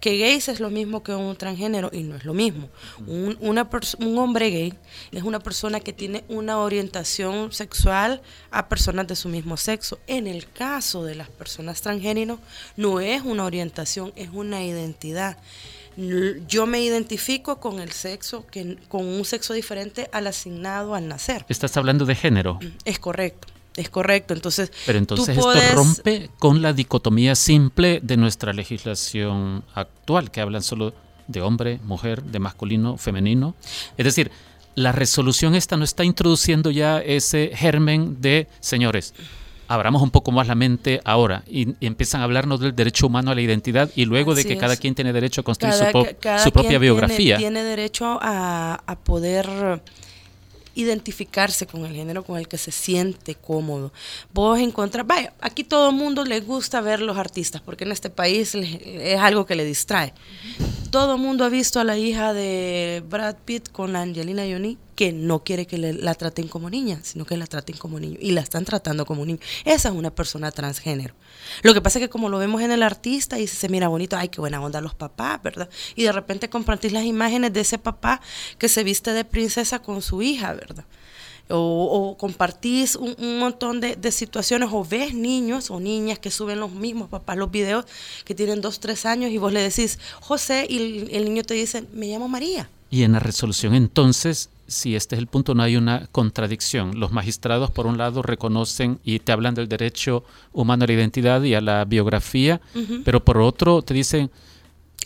[0.00, 2.68] que gays es lo mismo que un transgénero y no es lo mismo.
[3.06, 4.74] Un, un hombre gay
[5.12, 9.98] es una persona que tiene una orientación sexual a personas de su mismo sexo.
[10.06, 12.38] En el caso de las personas transgénero
[12.76, 15.38] no es una orientación, es una identidad.
[15.96, 21.44] Yo me identifico con el sexo, que, con un sexo diferente al asignado al nacer.
[21.48, 24.34] Estás hablando de género, Es correcto, es correcto.
[24.34, 30.40] Entonces, pero tú entonces esto rompe con la dicotomía simple de nuestra legislación actual, que
[30.40, 30.92] hablan solo
[31.28, 33.54] de hombre, mujer, de masculino, femenino.
[33.96, 34.30] Es decir,
[34.74, 39.14] la resolución esta no está introduciendo ya ese germen de, señores,
[39.68, 43.30] abramos un poco más la mente ahora y, y empiezan a hablarnos del derecho humano
[43.30, 46.06] a la identidad y luego de que cada quien tiene derecho a construir Cada- su,
[46.20, 47.36] cada su propia quien biografía.
[47.36, 49.80] Tiene, tiene derecho a, a poder
[50.74, 53.92] identificarse con el género con el que se siente cómodo.
[54.32, 58.10] Vos encontrás, vaya, aquí todo el mundo le gusta ver los artistas, porque en este
[58.10, 60.12] país es algo que le distrae.
[60.90, 65.12] Todo el mundo ha visto a la hija de Brad Pitt con Angelina Jolie que
[65.12, 68.40] no quiere que la traten como niña, sino que la traten como niño y la
[68.40, 69.38] están tratando como niño.
[69.64, 71.14] Esa es una persona transgénero.
[71.62, 74.16] Lo que pasa es que como lo vemos en el artista y se mira bonito,
[74.16, 75.68] ay, qué buena onda los papás, ¿verdad?
[75.96, 78.20] Y de repente compartís las imágenes de ese papá
[78.58, 80.84] que se viste de princesa con su hija, ¿verdad?
[81.48, 86.32] O, o compartís un, un montón de, de situaciones o ves niños o niñas que
[86.32, 87.84] suben los mismos papás los videos
[88.24, 91.54] que tienen dos, tres años y vos le decís José y el, el niño te
[91.54, 92.68] dice, me llamo María.
[92.90, 96.98] Y en la resolución entonces, si este es el punto, no hay una contradicción.
[96.98, 101.42] Los magistrados, por un lado, reconocen y te hablan del derecho humano a la identidad
[101.42, 102.60] y a la biografía,
[103.04, 104.30] pero por otro te dicen,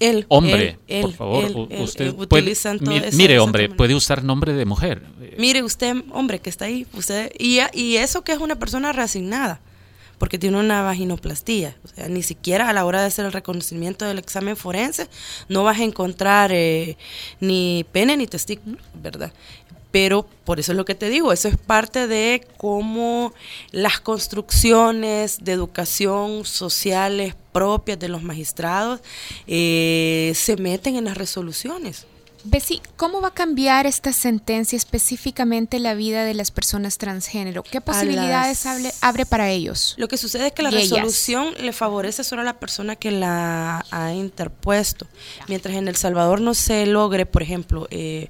[0.01, 2.55] Él, hombre, él, por él, favor, él, usted puede,
[3.13, 5.03] mire, esa hombre, puede usar nombre de mujer.
[5.37, 9.61] Mire usted, hombre, que está ahí, usted y, y eso que es una persona reasignada,
[10.17, 14.07] porque tiene una vaginoplastía, o sea, ni siquiera a la hora de hacer el reconocimiento
[14.07, 15.07] del examen forense
[15.49, 16.97] no vas a encontrar eh,
[17.41, 19.33] ni pene ni testículo, ¿verdad?
[19.93, 23.33] Pero por eso es lo que te digo, eso es parte de cómo
[23.73, 29.01] las construcciones de educación sociales propias de los magistrados
[29.47, 32.07] eh, se meten en las resoluciones.
[32.43, 37.63] Bessie, ¿cómo va a cambiar esta sentencia específicamente la vida de las personas transgénero?
[37.63, 39.95] ¿Qué posibilidades las- abre para ellos?
[39.99, 40.89] Lo que sucede es que la ellas.
[40.89, 45.07] resolución le favorece solo a la persona que la ha interpuesto.
[45.49, 48.29] Mientras en El Salvador no se logre, por ejemplo, eh,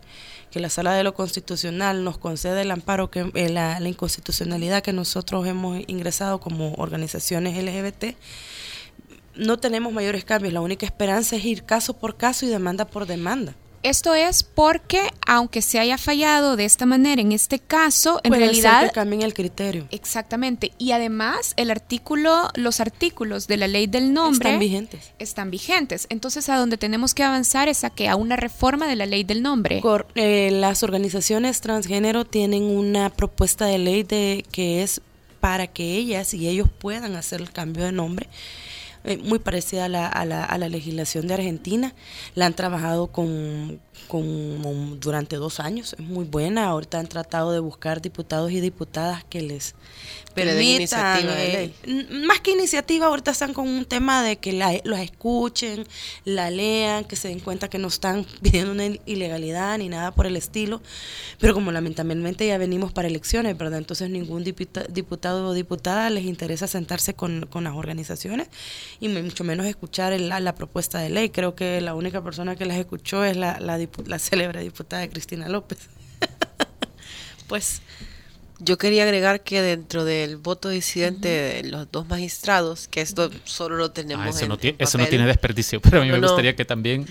[0.50, 4.82] que la Sala de lo Constitucional nos concede el amparo, que eh, la, la inconstitucionalidad
[4.82, 8.16] que nosotros hemos ingresado como organizaciones LGBT,
[9.36, 10.52] no tenemos mayores cambios.
[10.52, 13.54] La única esperanza es ir caso por caso y demanda por demanda.
[13.82, 18.42] Esto es porque, aunque se haya fallado de esta manera en este caso, en Puede
[18.42, 19.86] ser realidad que cambien el criterio.
[19.90, 20.72] Exactamente.
[20.78, 25.12] Y además, el artículo, los artículos de la ley del nombre Están vigentes.
[25.18, 26.06] están vigentes.
[26.10, 29.24] Entonces, a donde tenemos que avanzar es a que a una reforma de la ley
[29.24, 29.82] del nombre.
[30.14, 35.00] Eh, las organizaciones transgénero tienen una propuesta de ley de que es
[35.40, 38.28] para que ellas y ellos puedan hacer el cambio de nombre.
[39.04, 41.94] Eh, muy parecida a la, a, la, a la legislación de Argentina.
[42.34, 46.66] La han trabajado con, con- durante dos años, es muy buena.
[46.66, 49.74] Ahorita han tratado de buscar diputados y diputadas que les
[50.34, 51.26] permitan,
[51.84, 55.84] eh, más que iniciativa, ahorita están con un tema de que la, los escuchen,
[56.24, 60.26] la lean, que se den cuenta que no están pidiendo una ilegalidad ni nada por
[60.26, 60.80] el estilo.
[61.38, 63.78] Pero como lamentablemente ya venimos para elecciones, ¿verdad?
[63.78, 68.48] Entonces ningún diputa- diputado o diputada les interesa sentarse con, con las organizaciones
[69.00, 71.30] y mucho menos escuchar el- la, la propuesta de ley.
[71.30, 75.08] Creo que la única persona que las escuchó es la, la, dipu- la célebre diputada
[75.08, 75.78] Cristina López.
[77.48, 77.82] pues
[78.62, 83.76] Yo quería agregar que dentro del voto disidente de los dos magistrados, que esto solo
[83.76, 85.10] lo tenemos Ah, eso, en, no, tie- en eso no papel.
[85.10, 86.28] tiene desperdicio, pero a mí No, me no.
[86.28, 87.06] gustaría que también...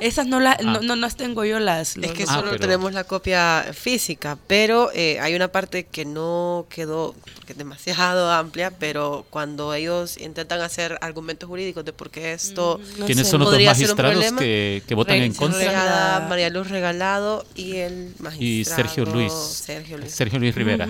[0.00, 0.62] esas no las Ah.
[0.62, 1.90] no, no, no tengo yo las.
[1.90, 5.84] Es los- que Ah, solo pero- tenemos la copia física, pero eh, hay una parte
[5.84, 7.14] que no quedó,
[7.46, 12.80] que es demasiado amplia, pero cuando ellos intentan hacer argumentos jurídicos de por qué esto
[12.98, 13.30] no ¿Quiénes sé.
[13.30, 15.58] son los dos podría ser un magistrados problema, que, que votan Re- en contra?
[15.58, 19.32] Regalada, María Luz Regalado y el magistrado Y Sergio Luis.
[19.32, 20.12] Sergio Luis.
[20.12, 20.81] Sergio Luis Rivera.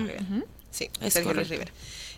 [0.71, 1.49] Sí, Es Sergio Luis.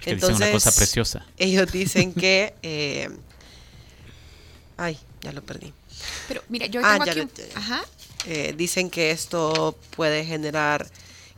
[0.01, 1.25] Que dicen una cosa preciosa.
[1.38, 2.53] Ellos dicen que...
[2.61, 3.09] eh,
[4.77, 5.73] ay, ya lo perdí.
[6.27, 7.57] Pero mira, yo Ah, tengo ya aquí lo- un- ya, ya.
[7.57, 7.85] Ajá.
[8.27, 10.88] Eh, dicen que esto puede generar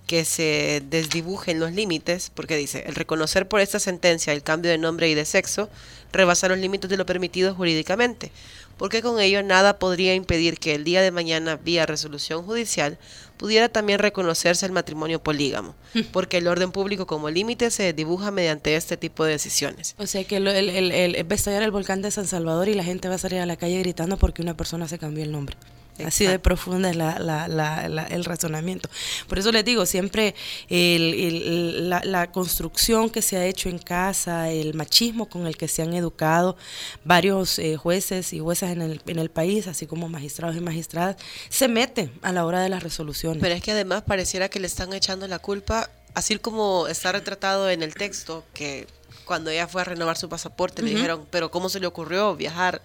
[0.07, 4.77] que se desdibujen los límites, porque dice, el reconocer por esta sentencia el cambio de
[4.77, 5.69] nombre y de sexo
[6.13, 8.31] rebasa los límites de lo permitido jurídicamente,
[8.77, 12.97] porque con ello nada podría impedir que el día de mañana, vía resolución judicial,
[13.35, 15.75] pudiera también reconocerse el matrimonio polígamo,
[16.13, 19.93] porque el orden público como límite se dibuja mediante este tipo de decisiones.
[19.97, 22.69] O sea que el, el, el, el- va a estallar el volcán de San Salvador
[22.69, 25.23] y la gente va a salir a la calle gritando porque una persona se cambió
[25.23, 25.57] el nombre.
[26.05, 28.89] Así de profunda es la, la- la- la- el razonamiento.
[29.27, 30.35] Por eso les digo, siempre
[30.69, 35.57] el- el- la, la construcción que se ha hecho en casa, el machismo con el
[35.57, 36.57] que se han educado
[37.03, 41.15] varios eh, jueces y juezas en el, en el país, así como magistrados y magistradas,
[41.49, 43.41] se mete a la hora de las resoluciones.
[43.41, 47.69] Pero es que además pareciera que le están echando la culpa, así como está retratado
[47.69, 48.87] en el texto, que
[49.25, 52.81] cuando ella fue a renovar su pasaporte le dijeron, pero ¿cómo se le ocurrió viajar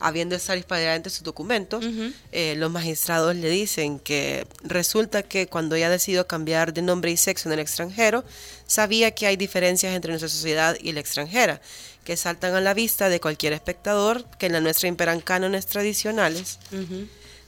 [0.00, 1.84] habiendo estar adelante sus documentos?
[2.32, 7.16] Eh, los magistrados le dicen que resulta que cuando ella decidió cambiar de nombre y
[7.16, 8.24] sexo en el extranjero,
[8.66, 11.60] sabía que hay diferencias entre nuestra sociedad y la extranjera,
[12.04, 16.58] que saltan a la vista de cualquier espectador, que en la nuestra imperan cánones tradicionales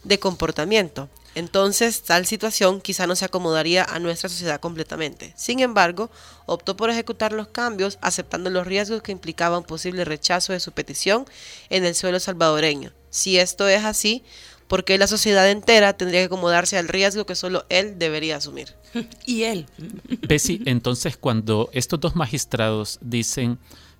[0.05, 1.09] de comportamiento.
[1.35, 5.33] Entonces, tal situación quizá no se acomodaría a nuestra sociedad completamente.
[5.37, 6.11] Sin embargo,
[6.47, 10.73] optó por ejecutar los cambios aceptando los riesgos que implicaba un posible rechazo de su
[10.73, 11.27] petición
[11.69, 12.93] en el suelo salvadoreño.
[13.11, 14.25] Si esto es así,
[14.67, 18.75] ¿por qué la sociedad entera tendría que acomodarse al riesgo que solo él debería asumir?
[19.27, 19.67] Y él.
[20.27, 23.59] Bessie, entonces cuando estos dos magistrados dicen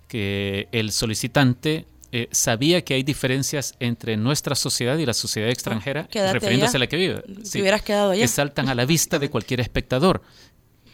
[0.09, 6.07] que el solicitante eh, sabía que hay diferencias entre nuestra sociedad y la sociedad extranjera,
[6.07, 6.77] quédate refiriéndose allá.
[6.77, 8.21] a la que vive, Te hubieras quedado allá.
[8.21, 10.21] que saltan a la vista de cualquier espectador.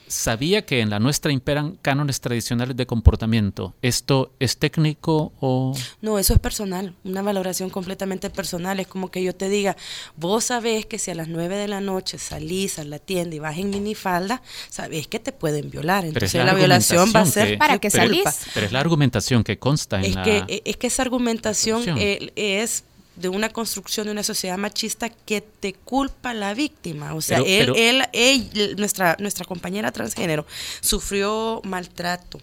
[0.08, 3.74] Sabía que en la nuestra imperan cánones tradicionales de comportamiento.
[3.82, 5.74] ¿Esto es técnico o...?
[6.02, 8.80] No, eso es personal, una valoración completamente personal.
[8.80, 9.76] Es como que yo te diga,
[10.16, 13.40] vos sabés que si a las 9 de la noche salís a la tienda y
[13.40, 16.06] vas en minifalda, sabés que te pueden violar.
[16.06, 18.24] Entonces la, violación va a ser que- ¿Para pero- salís?
[18.54, 20.24] Pero es la argumentación que consta en Es la...
[20.24, 22.84] que, e, es que esa argumentación eh, es
[23.18, 27.14] de una construcción de una sociedad machista que te culpa a la víctima.
[27.16, 30.46] O sea, Pero- él, pero- él, él- nuestra, nuestra compañera transgénero
[30.82, 32.40] sufrió maltrato,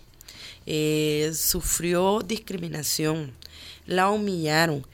[0.66, 3.32] eh, sufrió discriminación,
[3.86, 4.86] la humillaron.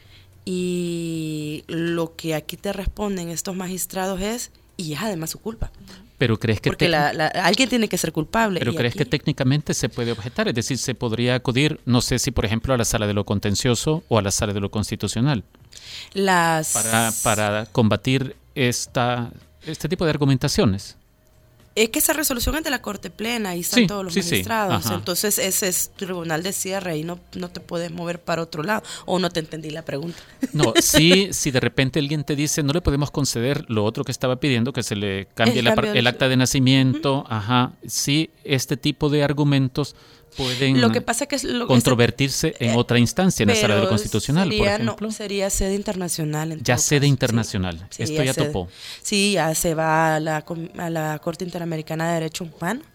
[0.45, 5.71] Y lo que aquí te responden estos magistrados es, y es además su culpa.
[6.21, 6.69] Pero crees que...
[6.69, 8.59] Porque tec- la- la- alguien tiene que ser culpable.
[8.59, 12.29] Pero crees que técnicamente se puede objetar, es decir, se podría acudir, no sé si
[12.29, 15.43] por ejemplo a la sala de lo contencioso o a la sala de lo constitucional,
[16.13, 19.31] las para, para combatir esta,
[19.65, 20.95] este tipo de argumentaciones.
[21.73, 24.19] Es que esa resolución es de la Corte Plena y están Sí, todos los sí,
[24.19, 24.85] magistrados.
[24.91, 28.83] Entonces ese es tribunal de cierre y no, no te puedes mover para otro lado.
[29.05, 30.19] O no te entendí la pregunta.
[30.51, 34.11] No, sí, si de repente alguien te dice no le podemos conceder lo otro que
[34.11, 37.25] estaba pidiendo, que se le cambie El la par- cambio de- el acta de nacimiento,
[37.29, 39.95] ajá, sí, este tipo de argumentos
[40.37, 43.55] pueden Lo que pasa que es lo que controvertirse en eh, otra instancia, en la
[43.55, 45.11] sala de lo constitucional, por sería, no, ejemplo.
[45.11, 46.57] sería sede internacional.
[46.63, 47.07] Ya sede sí.
[47.07, 48.45] internacional, esto ya sede.
[48.47, 48.67] topó.
[49.01, 50.43] Sí, ya se va a la,
[50.77, 52.85] a la Corte Interamericana de Derechos Humanos.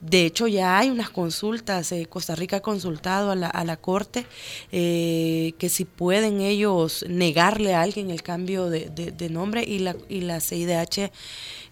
[0.00, 1.90] De hecho, ya hay unas consultas.
[1.92, 4.26] eh, Costa Rica ha consultado a la, a la Corte
[4.70, 9.78] eh, que si pueden ellos negarle a alguien el cambio de, de- de nombre y
[9.78, 11.10] la, y la CIDH,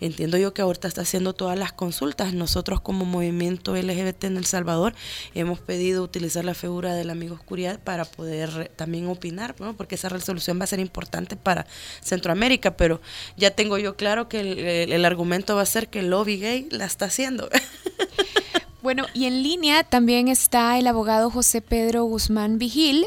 [0.06, 2.34] entiendo yo que ahorita está haciendo todas las consultas.
[2.34, 4.94] Nosotros como movimiento LGBT en El Salvador
[5.34, 9.76] hemos pedido utilizar la figura del amigo oscuridad para poder eh, también opinar, ¿no?
[9.76, 11.66] porque esa resolución va a ser importante para
[12.02, 13.00] Centroamérica, pero
[13.36, 16.84] ya tengo yo claro que el, argumento va a ser que el lobby gay la
[16.84, 17.48] está haciendo.
[18.82, 23.06] Bueno, y en línea también está el abogado José Pedro Guzmán Vigil.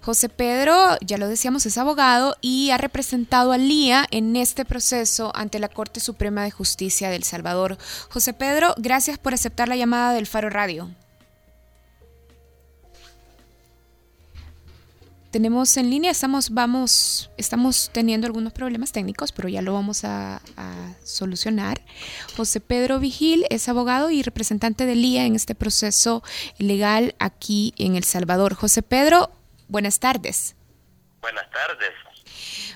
[0.00, 5.32] José Pedro, ya lo decíamos, es abogado y ha representado al LIA en este proceso
[5.34, 7.76] ante la Corte Suprema de Justicia de El Salvador.
[8.08, 10.90] José Pedro, gracias por aceptar la llamada del Faro Radio.
[15.36, 20.40] Tenemos en línea, estamos, vamos, estamos teniendo algunos problemas técnicos, pero ya lo vamos a,
[21.04, 21.82] solucionar.
[22.38, 26.22] José Pedro Vigil es abogado y representante del IA en este proceso
[26.56, 28.54] legal aquí en El Salvador.
[28.54, 29.30] José Pedro,
[29.68, 30.56] buenas tardes.
[31.20, 31.92] Buenas tardes.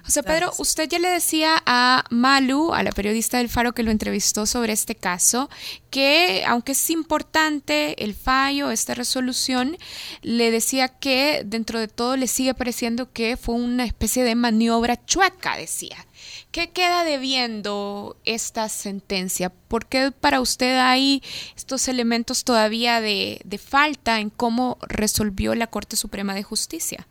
[0.04, 3.90] José Pedro, usted ya le decía a Malu, a la periodista del Faro que lo
[3.90, 5.50] entrevistó sobre este caso,
[5.90, 9.76] que aunque es importante el fallo, esta resolución,
[10.22, 15.04] le decía que dentro de todo le sigue pareciendo que fue una especie de maniobra
[15.04, 16.06] chueca, decía.
[16.50, 19.50] ¿Qué queda debiendo esta sentencia?
[19.50, 21.22] ¿Por qué para usted hay
[21.56, 27.06] estos elementos todavía de, de falta en cómo resolvió la Corte Suprema de Justicia?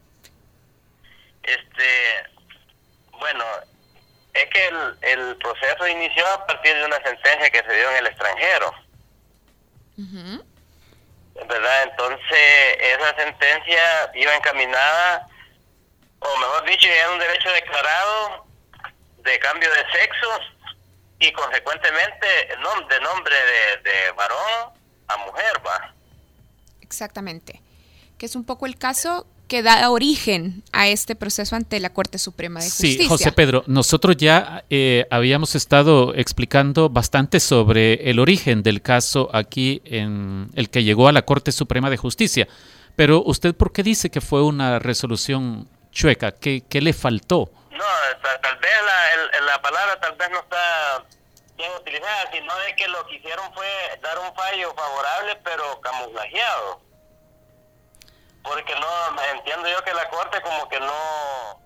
[1.44, 2.39] Este,
[3.20, 3.44] bueno,
[4.34, 7.98] es que el, el proceso inició a partir de una sentencia que se dio en
[7.98, 8.74] el extranjero.
[11.48, 11.84] ¿Verdad?
[11.84, 15.28] Entonces, esa sentencia iba encaminada,
[16.20, 18.46] o mejor dicho, era un derecho declarado
[19.18, 20.28] de cambio de sexo
[21.20, 22.28] y consecuentemente
[22.60, 24.74] nom- de nombre de, de varón
[25.08, 25.94] a mujer, va.
[26.82, 27.62] Exactamente.
[28.18, 32.18] Que es un poco el caso que da origen a este proceso ante la Corte
[32.18, 33.02] Suprema de Justicia.
[33.04, 39.30] Sí, José Pedro, nosotros ya eh, habíamos estado explicando bastante sobre el origen del caso
[39.34, 42.48] aquí en el que llegó a la Corte Suprema de Justicia.
[42.96, 46.32] Pero usted, ¿por qué dice que fue una resolución chueca?
[46.32, 47.50] ¿Qué, qué le faltó?
[47.72, 47.84] No,
[48.22, 51.04] tal, tal vez la, el- la palabra tal vez no está
[51.58, 53.66] bien utilizada, sino de que lo que hicieron fue
[54.02, 56.82] dar un fallo favorable pero camuflajeado.
[58.44, 61.60] Porque no, entiendo yo que la Corte como que no,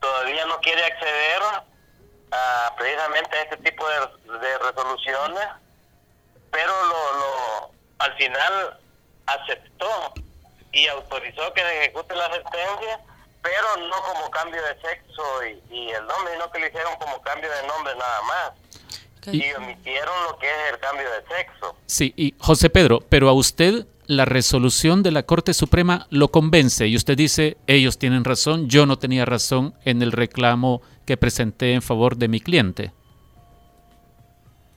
[0.00, 1.42] todavía no quiere acceder
[2.32, 5.48] a precisamente a este tipo de, de resoluciones,
[6.50, 8.78] pero lo, lo, al final
[9.26, 10.12] aceptó
[10.72, 13.00] y autorizó que se ejecute la sentencia,
[13.42, 17.22] pero no como cambio de sexo y, y el nombre, sino que lo hicieron como
[17.22, 18.52] cambio de nombre nada más.
[19.32, 21.76] Y- Y omitieron lo que es el cambio de sexo.
[21.86, 26.86] Sí, y José Pedro, pero a usted la resolución de la Corte Suprema lo convence
[26.86, 31.74] y usted dice, ellos tienen razón, yo no tenía razón en el reclamo que presenté
[31.74, 32.92] en favor de mi cliente.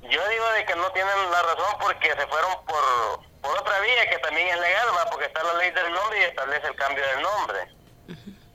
[0.03, 4.09] Yo digo de que no tienen la razón porque se fueron por, por otra vía
[4.09, 5.09] que también es legal, ¿va?
[5.09, 7.59] porque está la ley del nombre y establece el cambio del nombre.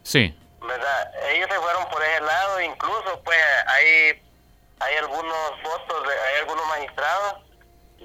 [0.02, 0.34] Sí.
[0.66, 1.12] ¿verdad?
[1.30, 4.22] Ellos se fueron por ese lado, incluso pues hay,
[4.80, 7.42] hay algunos votos, de, hay algunos magistrados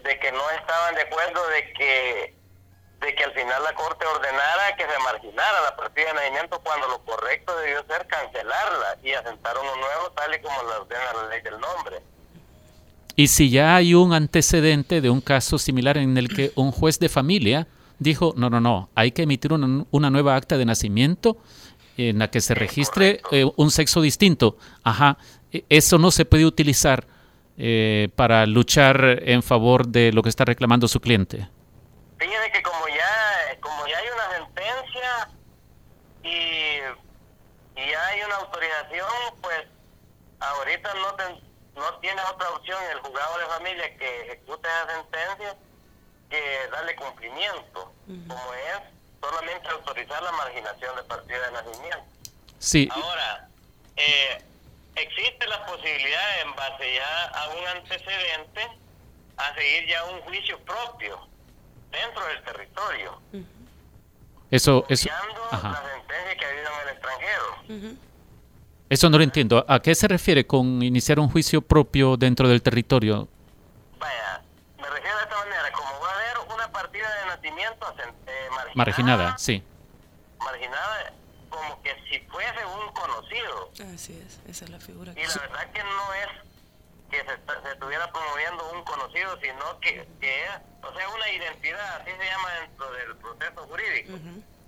[0.04, 2.37] de que no estaban de acuerdo de que
[3.02, 6.88] de que al final la corte ordenara que se marginara la partida de nacimiento cuando
[6.88, 11.30] lo correcto debió ser cancelarla y asentar uno nuevo tal y como lo ordena la
[11.30, 12.02] ley del nombre.
[13.16, 17.00] Y si ya hay un antecedente de un caso similar en el que un juez
[17.00, 17.68] de familia
[18.00, 21.38] dijo, no, no, no, hay que emitir una, una nueva acta de nacimiento
[21.98, 24.58] en la que se registre eh, un sexo distinto.
[24.84, 25.18] Ajá,
[25.52, 27.08] e- eso no se puede utilizar
[27.58, 31.50] eh, para luchar en favor de lo que está reclamando su cliente.
[32.20, 35.30] Fíjese que como ya, como ya hay una sentencia
[36.24, 36.28] y,
[37.82, 39.08] y ya hay una autorización,
[39.42, 39.62] pues
[40.58, 41.42] ahorita no, ten-
[41.76, 45.56] no tiene otra opción el juzgado de familia que ejecute esa sentencia
[46.30, 47.94] que darle cumplimiento,
[48.28, 48.80] como es
[49.22, 52.04] solamente autorizar la marginación de partida de nacimiento.
[52.60, 53.48] Sí, Ahora,
[53.96, 54.44] eh,
[54.96, 58.68] existe la posibilidad, en base ya a un antecedente,
[59.38, 61.28] a seguir ya un juicio propio
[61.92, 63.22] dentro del territorio,
[64.52, 65.10] eso, eso,
[65.52, 65.72] ajá.
[65.72, 68.04] la sentencia que ha habido en el extranjero.
[68.90, 69.66] Eso no lo entiendo.
[69.68, 73.28] ¿A qué se refiere con iniciar un juicio propio dentro del territorio?
[74.00, 74.42] Vaya,
[74.78, 78.74] me refiero de esta manera, como va a haber una partida de nacimiento eh, marginada,
[78.76, 79.64] Marginada, sí.
[80.40, 81.14] marginada,
[81.50, 85.12] como que si fuese un conocido, Así es, esa es la figura.
[85.14, 86.28] y la verdad que no es
[87.10, 90.52] que se, está- se estuviera promoviendo un conocido, sino que, que es,
[90.84, 94.14] o sea, una identidad, así se llama dentro del proceso jurídico,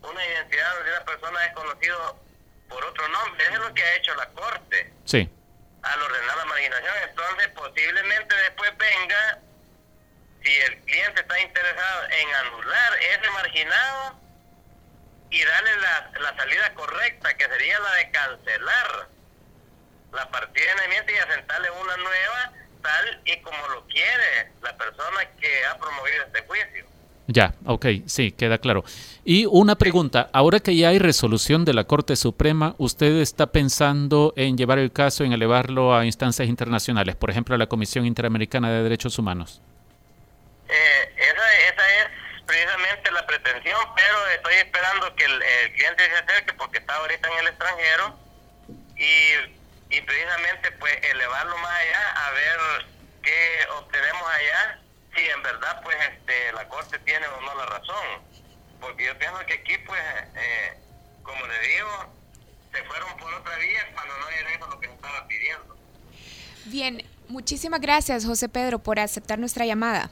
[0.10, 2.16] una identidad donde una persona es conocido
[2.70, 5.30] por otro nombre, eso es lo que ha hecho la Corte Sí.
[5.82, 9.40] al ordenar la marginación, entonces posiblemente después venga,
[10.44, 14.20] si el cliente está interesado en anular ese marginado
[15.32, 19.08] y darle la, la salida correcta, que sería la de cancelar
[20.12, 22.52] la partida de nacimiento y asentarle una nueva,
[22.82, 26.86] tal y como lo quiere la persona que ha promovido este juicio.
[27.32, 28.84] Ya, ok, sí, queda claro.
[29.24, 34.34] Y una pregunta, ahora que ya hay resolución de la Corte Suprema, ¿usted está pensando
[34.36, 38.72] en llevar el caso, en elevarlo a instancias internacionales, por ejemplo, a la Comisión Interamericana
[38.72, 39.62] de Derechos Humanos?
[40.70, 42.08] Eh, esa, esa es
[42.48, 47.30] precisamente la pretensión, pero estoy esperando que el, el cliente se acerque porque está ahorita
[47.32, 48.18] en el extranjero
[48.98, 52.88] y, y precisamente pues elevarlo más allá a ver
[53.22, 54.80] qué obtenemos allá,
[55.16, 58.22] si en verdad pues este la corte tiene o no la razón,
[58.80, 60.02] porque yo pienso que aquí pues
[60.36, 60.78] eh,
[61.24, 62.14] como le digo
[62.72, 65.78] se fueron por otra vía cuando no era eso lo que se estaba pidiendo.
[66.66, 70.12] Bien, muchísimas gracias José Pedro por aceptar nuestra llamada.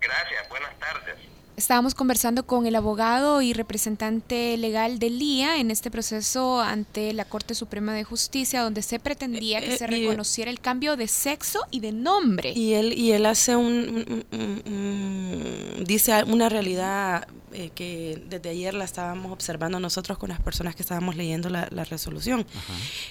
[0.00, 1.16] Gracias, buenas tardes.
[1.56, 7.24] Estábamos conversando con el abogado y representante legal de LIA en este proceso ante la
[7.24, 10.96] Corte Suprema de Justicia, donde se pretendía que Eh, se eh, y- reconociera el cambio
[10.98, 12.52] de sexo y de nombre.
[12.54, 18.50] Y él, y él hace un, un- un- un- dice una realidad eh, que desde
[18.50, 22.46] ayer la estábamos observando nosotros con las personas que estábamos leyendo la, la resolución.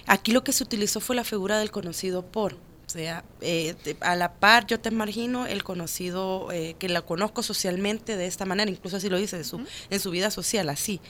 [0.06, 2.56] Aquí lo que se utilizó fue la figura del conocido por.
[2.88, 7.42] O sea, eh, a la par yo te margino el conocido, eh, que la conozco
[7.42, 11.02] socialmente de esta manera, incluso así lo dice, de su, en su vida social, así.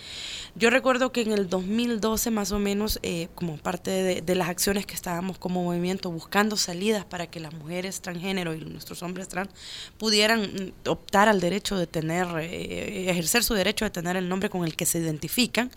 [0.55, 4.49] Yo recuerdo que en el 2012 más o menos, eh, como parte de, de las
[4.49, 9.28] acciones que estábamos como movimiento buscando salidas para que las mujeres transgénero y nuestros hombres
[9.28, 9.49] trans
[9.97, 14.49] pudieran mm, optar al derecho de tener, eh, ejercer su derecho de tener el nombre
[14.49, 15.71] con el que se identifican,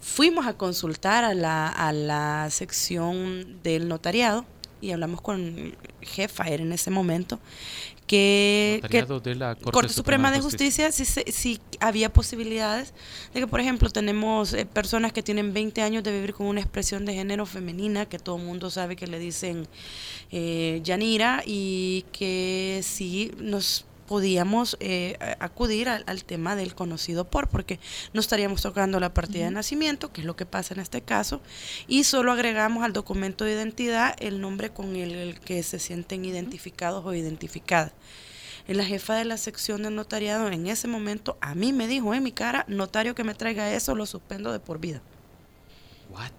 [0.00, 4.44] fuimos a consultar a la, a la sección del notariado
[4.80, 7.40] y hablamos con jefa era en ese momento
[8.06, 10.92] que, que de la Corte Corte Suprema Suprema de Justicia.
[10.92, 12.94] Si, si había posibilidades
[13.34, 16.60] de que por ejemplo tenemos eh, personas que tienen 20 años de vivir con una
[16.60, 19.66] expresión de género femenina que todo el mundo sabe que le dicen
[20.30, 27.48] eh, Yanira y que sí nos podíamos eh, acudir al, al tema del conocido por,
[27.48, 27.80] porque
[28.12, 31.40] no estaríamos tocando la partida de nacimiento, que es lo que pasa en este caso,
[31.86, 36.24] y solo agregamos al documento de identidad el nombre con el, el que se sienten
[36.24, 37.92] identificados o identificadas.
[38.66, 42.22] La jefa de la sección de notariado en ese momento a mí me dijo en
[42.22, 45.02] mi cara, notario que me traiga eso, lo suspendo de por vida.
[46.10, 46.32] What?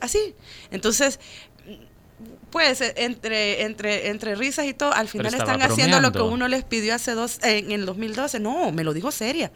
[0.00, 0.34] Así.
[0.70, 1.20] Entonces,
[2.50, 6.48] pues eh, entre entre entre risas y todo, al final están haciendo lo que uno
[6.48, 8.40] les pidió hace dos en el 2012.
[8.40, 9.52] No, me lo dijo seria,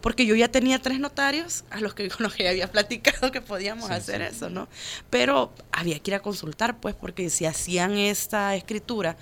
[0.00, 3.42] porque yo ya tenía tres notarios a los que con los que había platicado que
[3.42, 4.34] podíamos Sí, hacer sí.
[4.36, 4.66] eso, ¿no?
[5.10, 9.16] Pero había que ir a consultar, pues, porque si hacían esta escritura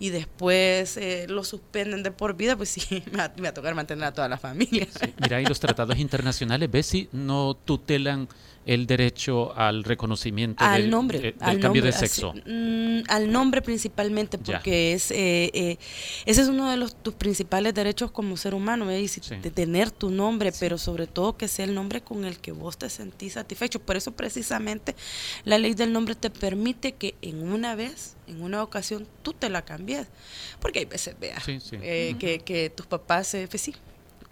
[0.00, 3.54] y después eh, lo suspenden de por vida, pues sí, me va, me va a
[3.54, 4.88] tocar mantener a toda la familia.
[5.20, 8.28] Mira, y los tratados internacionales, ¿ves si no tutelan
[8.64, 12.30] el derecho al reconocimiento al nombre, de- del al cambio nombre, de sexo?
[12.30, 14.44] así, mm, al nombre principalmente, Ya.
[14.58, 15.78] porque es eh, eh,
[16.26, 19.20] ese es uno de los tus principales derechos como ser humano, ¿me dice?
[19.22, 19.36] Sí.
[19.36, 22.78] de tener tu nombre, pero sobre todo que sea el nombre con el que vos
[22.78, 23.80] te sentís satisfecho.
[23.80, 24.94] Por eso precisamente
[25.44, 29.48] la ley del nombre te permite que en una vez, en una ocasión, tú te
[29.50, 30.06] la cambies,
[30.60, 31.76] porque hay veces, vea, Sí, sí.
[31.82, 33.74] eh, que, que tus papás, eh, pues sí,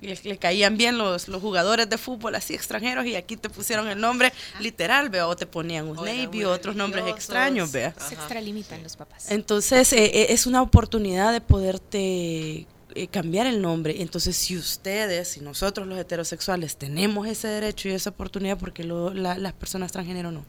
[0.01, 3.89] le, le caían bien los, los jugadores de fútbol así extranjeros y aquí te pusieron
[3.89, 7.95] el nombre literal, vea, o te ponían un Navy o otros nombres extraños, vea.
[8.09, 9.31] Se extralimitan los papás.
[9.31, 14.03] Entonces, eh, eh, es una oportunidad de poderte eh, cambiar el nombre.
[14.03, 19.15] Entonces, si ustedes, si nosotros los heterosexuales tenemos ese derecho y esa oportunidad, porque lo-
[19.15, 20.45] la- las personas transgénero no.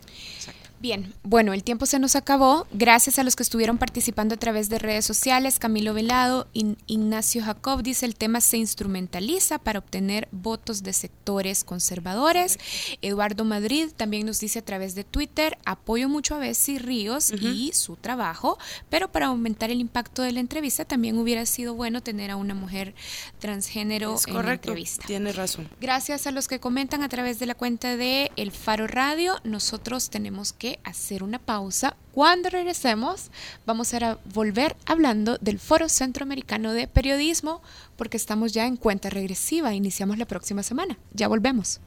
[0.81, 2.65] Bien, bueno, el tiempo se nos acabó.
[2.71, 5.59] Gracias a los que estuvieron participando a través de redes sociales.
[5.59, 11.63] Camilo Velado, In- Ignacio Jacob dice el tema se instrumentaliza para obtener votos de sectores
[11.63, 12.57] conservadores.
[13.03, 17.71] Eduardo Madrid también nos dice a través de Twitter, apoyo mucho a Bessie Ríos y
[17.73, 18.57] su trabajo,
[18.89, 22.55] pero para aumentar el impacto de la entrevista también hubiera sido bueno tener a una
[22.55, 22.95] mujer
[23.37, 25.05] transgénero Es en la entrevista.
[25.05, 25.69] tiene razón.
[25.79, 29.35] Gracias a los que comentan a través de la cuenta de El Faro Radio.
[29.43, 31.95] Nosotros tenemos que hacer una pausa.
[32.11, 33.31] Cuando regresemos,
[33.65, 37.61] vamos a volver hablando del Foro Centroamericano de Periodismo,
[37.95, 39.73] porque estamos ya en cuenta regresiva.
[39.73, 40.97] Iniciamos la próxima semana.
[41.13, 41.79] Ya volvemos.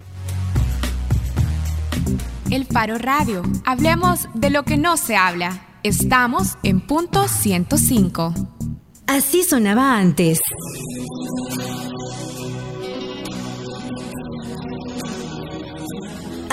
[2.50, 3.42] El Faro Radio.
[3.64, 5.66] Hablemos de lo que no se habla.
[5.82, 8.34] Estamos en punto 105.
[9.06, 10.38] Así sonaba antes.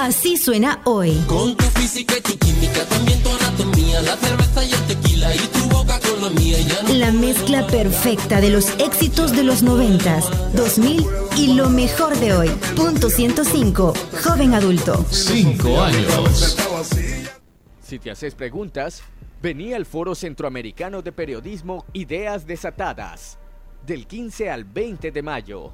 [0.01, 1.15] Así suena hoy.
[1.27, 5.37] Con tu física y tu química, también tu anatomía, la cerveza y el tequila y
[5.37, 6.57] tu boca con la mía.
[6.59, 11.05] Ya no La mezcla perfecta de los éxitos de los noventas, 2000
[11.37, 12.49] y lo mejor de hoy.
[12.75, 13.93] Punto 105.
[14.23, 15.05] Joven adulto.
[15.11, 16.57] Cinco años.
[17.83, 19.03] Si te haces preguntas,
[19.39, 23.37] vení al Foro Centroamericano de Periodismo Ideas Desatadas,
[23.85, 25.71] del 15 al 20 de mayo.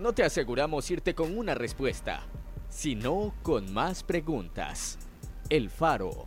[0.00, 2.22] No te aseguramos irte con una respuesta,
[2.68, 4.98] sino con más preguntas.
[5.48, 6.26] El Faro.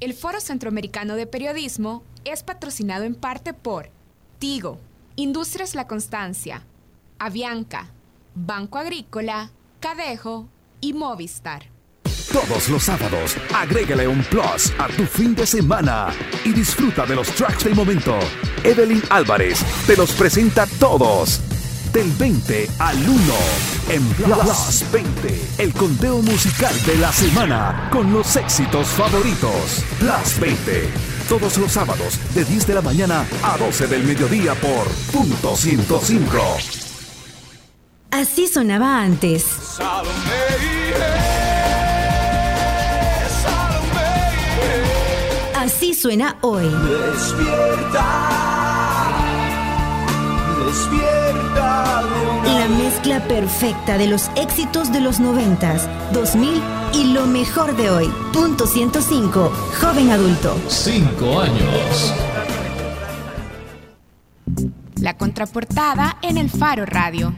[0.00, 3.90] El Foro Centroamericano de Periodismo es patrocinado en parte por
[4.38, 4.78] Tigo,
[5.16, 6.64] Industrias La Constancia,
[7.18, 7.90] Avianca,
[8.34, 10.48] Banco Agrícola, Cadejo
[10.80, 11.70] y Movistar.
[12.32, 16.08] Todos los sábados, agrégale un plus a tu fin de semana
[16.44, 18.18] y disfruta de los tracks del momento.
[18.64, 21.51] Evelyn Álvarez te los presenta todos.
[21.92, 23.34] Del 20 al 1
[23.90, 29.84] en Plus 20, el conteo musical de la semana con los éxitos favoritos.
[29.98, 30.88] Plus 20,
[31.28, 36.38] todos los sábados de 10 de la mañana a 12 del mediodía por punto 105.
[38.10, 39.44] Así sonaba antes.
[45.54, 46.64] Así suena hoy.
[46.64, 48.51] Despierta, despierta.
[52.44, 56.62] La mezcla perfecta de los éxitos de los 90, 2000
[56.94, 58.10] y lo mejor de hoy.
[58.32, 60.56] Punto 105, joven adulto.
[60.68, 62.14] Cinco años.
[64.98, 67.34] La contraportada en el Faro Radio.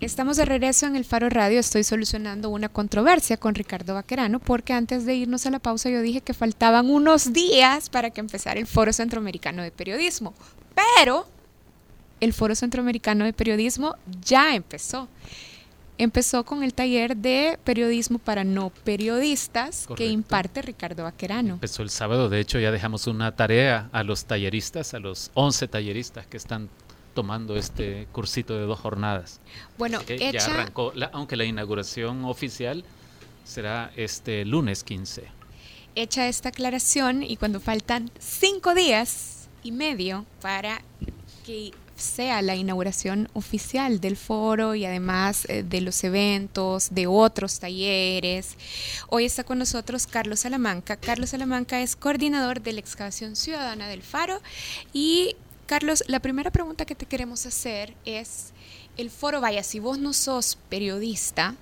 [0.00, 1.58] Estamos de regreso en el Faro Radio.
[1.58, 6.00] Estoy solucionando una controversia con Ricardo Vaquerano porque antes de irnos a la pausa yo
[6.00, 10.32] dije que faltaban unos días para que empezara el Foro Centroamericano de Periodismo.
[10.74, 11.26] Pero
[12.20, 15.08] el Foro Centroamericano de Periodismo ya empezó.
[15.98, 21.54] Empezó con el taller de periodismo para no periodistas que imparte Ricardo Vaquerano.
[21.54, 25.68] Empezó el sábado, de hecho ya dejamos una tarea a los talleristas, a los 11
[25.68, 26.70] talleristas que están
[27.12, 29.40] tomando este cursito de dos jornadas.
[29.76, 32.82] Bueno, que ya hecha- arrancó, la- aunque la inauguración oficial
[33.44, 35.24] será este lunes 15.
[35.96, 40.80] hecha esta aclaración y cuando faltan cinco días y medio para
[41.44, 47.60] que sea la inauguración oficial del foro y además eh, de los eventos, de otros
[47.60, 48.56] talleres.
[49.08, 50.96] Hoy está con nosotros Carlos Salamanca.
[50.96, 54.40] Carlos Salamanca es coordinador de la excavación ciudadana del faro
[54.92, 55.36] y
[55.66, 58.52] Carlos, la primera pregunta que te queremos hacer es,
[58.96, 61.54] el foro, vaya, si vos no sos periodista,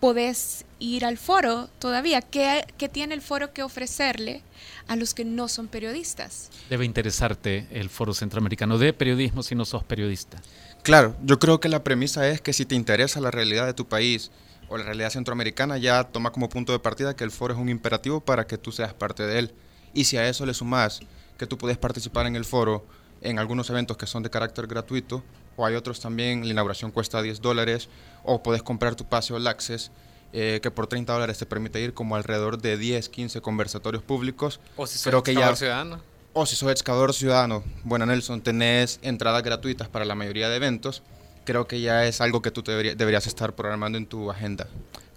[0.00, 2.22] podés ir al foro todavía.
[2.22, 4.42] ¿Qué, qué tiene el foro que ofrecerle
[4.88, 6.50] a los que no son periodistas?
[6.70, 10.40] Debe interesarte el Foro Centroamericano de Periodismo si no sos periodista.
[10.82, 13.86] Claro, yo creo que la premisa es que si te interesa la realidad de tu
[13.86, 14.30] país
[14.68, 17.68] o la realidad centroamericana, ya toma como punto de partida que el foro es un
[17.68, 19.54] imperativo para que tú seas parte de él.
[19.92, 21.00] Y si a eso le sumas
[21.36, 22.86] que tú puedes participar en el foro
[23.20, 25.22] en algunos eventos que son de carácter gratuito,
[25.60, 27.88] o hay otros también, la inauguración cuesta 10 dólares,
[28.24, 29.90] o puedes comprar tu pase All Access,
[30.32, 34.60] eh, que por 30 dólares te permite ir como alrededor de 10, 15 conversatorios públicos.
[34.76, 36.00] O si sos que ya- ciudadano.
[36.32, 41.02] o si sos excavador ciudadano, bueno Nelson, tenés entradas gratuitas para la mayoría de eventos,
[41.44, 44.66] creo que ya es algo que tú debería- deberías estar programando en tu agenda.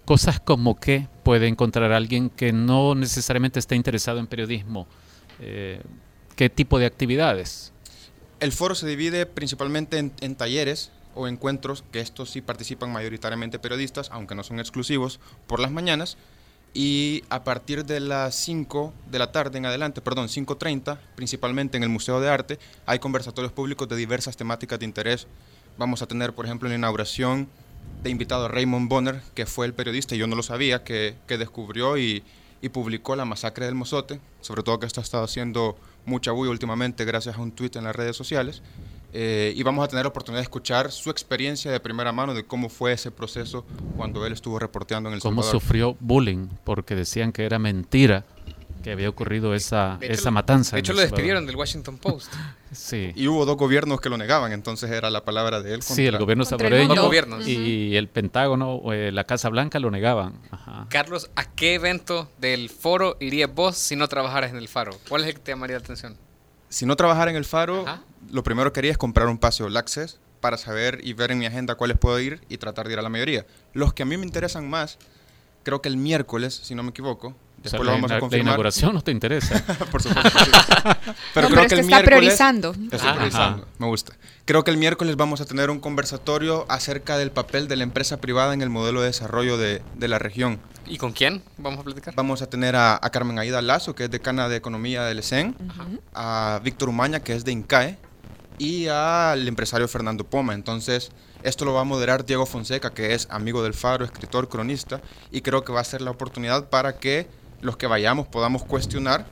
[0.04, 4.86] Cosas como que puede encontrar alguien que no necesariamente esté interesado en periodismo.
[5.40, 5.80] Eh,
[6.36, 7.72] ¿Qué tipo de actividades?
[8.44, 14.10] El foro se divide principalmente en, talleres o encuentros, que estos sí participan mayoritariamente periodistas,
[14.12, 16.18] aunque no son exclusivos, por las mañanas.
[16.74, 21.84] Y a partir de las 5 de la tarde en adelante, perdón, 5.30, principalmente en
[21.84, 25.26] el Museo de Arte, hay conversatorios públicos de diversas temáticas de interés.
[25.78, 27.48] Vamos a tener, por ejemplo, la inauguración
[28.02, 31.14] de invitado a Raymond Bonner, que fue el periodista, y yo no lo sabía, que,
[31.26, 32.22] que descubrió y,
[32.60, 36.50] y publicó la masacre del Mozote, sobre todo que esto ha estado haciendo mucha bulla
[36.50, 38.62] últimamente gracias a un tuit en las redes sociales.
[39.16, 42.44] Eh, y vamos a tener la oportunidad de escuchar su experiencia de primera mano de
[42.44, 43.64] cómo fue ese proceso
[43.96, 45.60] cuando él estuvo reporteando en El ¿Cómo Salvador.
[45.62, 46.48] sufrió bullying?
[46.64, 48.24] Porque decían que era mentira
[48.84, 50.76] que había ocurrido esa, De hecho, esa matanza.
[50.76, 51.16] De hecho, lo Salvador.
[51.16, 52.32] despidieron del Washington Post.
[52.74, 53.12] Sí.
[53.14, 55.82] Y hubo dos gobiernos que lo negaban, entonces era la palabra de él.
[55.82, 59.92] Sí, el contra- gobierno Contra el salvadoreño y el Pentágono, eh, la Casa Blanca lo
[59.92, 60.40] negaban.
[60.50, 60.86] Ajá.
[60.90, 64.90] Carlos, ¿a qué evento del foro irías vos si no trabajaras en el faro?
[65.08, 66.16] ¿Cuál es el que te llamaría la atención?
[66.68, 68.02] Si no trabajara en el Faro, Ajá.
[68.32, 71.38] lo primero que haría es comprar un pase All Access para saber y ver en
[71.38, 73.46] mi agenda cuáles puedo ir y tratar de ir a la mayoría.
[73.72, 74.98] Los que a mí me interesan más,
[75.62, 78.14] creo que el miércoles, si no me equivoco, O después sea, lo la, vamos a
[78.14, 78.46] la confirmar.
[78.46, 79.62] inauguración no te interesa.
[79.90, 80.30] Por supuesto.
[80.38, 80.50] que sí.
[81.06, 82.70] No, pero creo es que el está miércoles- priorizando.
[82.72, 83.14] Estoy Ajá.
[83.14, 84.14] priorizando, me gusta.
[84.44, 88.18] Creo que el miércoles vamos a tener un conversatorio acerca del papel de la empresa
[88.20, 90.60] privada en el modelo de desarrollo de, de la región.
[90.86, 92.14] ¿Y con quién vamos a platicar?
[92.14, 95.56] Vamos a tener a, a Carmen Aida Lazo, que es decana de Economía del ESEN,
[96.14, 97.98] a Víctor Umaña, que es de INCAE,
[98.58, 100.52] y al empresario Fernando Poma.
[100.54, 101.10] Entonces,
[101.42, 105.00] esto lo va a moderar Diego Fonseca, que es amigo del Faro, escritor, cronista,
[105.30, 107.26] y creo que va a ser la oportunidad para que
[107.64, 109.26] los que vayamos podamos cuestionar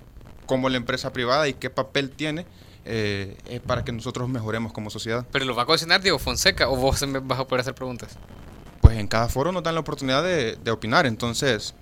[0.47, 2.47] cómo la empresa privada y qué papel tiene
[2.85, 5.25] eh, eh, para que nosotros mejoremos como sociedad.
[5.31, 8.19] ¿Pero lo va a cocinar Diego Fonseca o vos me vas a poder hacer preguntas?
[8.81, 11.75] Pues en cada foro nos dan la oportunidad de, de opinar, entonces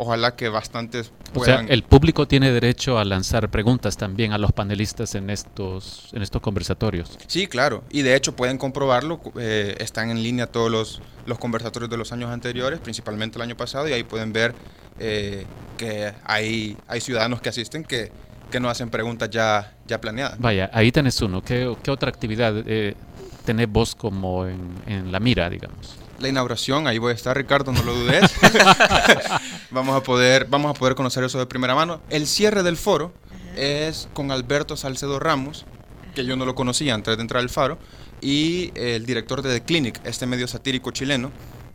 [0.00, 1.66] ojalá que bastantes O sea, puedan...
[1.70, 6.40] el público tiene derecho a lanzar preguntas también a los panelistas en estos, en estos
[6.40, 7.18] conversatorios.
[7.26, 7.84] Sí, claro.
[7.90, 9.20] Y de hecho pueden comprobarlo.
[9.38, 13.56] eh, están en línea todos los, los conversatorios de los años anteriores, principalmente el año
[13.58, 14.54] pasado, y ahí pueden ver
[14.98, 15.44] eh,
[15.76, 18.10] que hay, hay ciudadanos que asisten que,
[18.50, 20.38] que no hacen preguntas ya, ya planeadas.
[20.38, 21.42] Vaya, ahí tenés uno.
[21.42, 22.94] ¿Qué, qué otra actividad eh,
[23.44, 25.96] tenés vos como en, en la mira, digamos?
[26.18, 28.30] La inauguración, ahí voy a estar, Ricardo, no lo dudes.
[29.70, 32.00] vamos a poder, vamos a poder conocer eso de primera mano.
[32.10, 33.12] El cierre del foro
[33.56, 35.64] es con Alberto Salcedo Ramos,
[36.14, 37.78] que yo no lo conocía antes de entrar al faro,
[38.20, 41.30] y el director de The Clinic, este medio satírico chileno,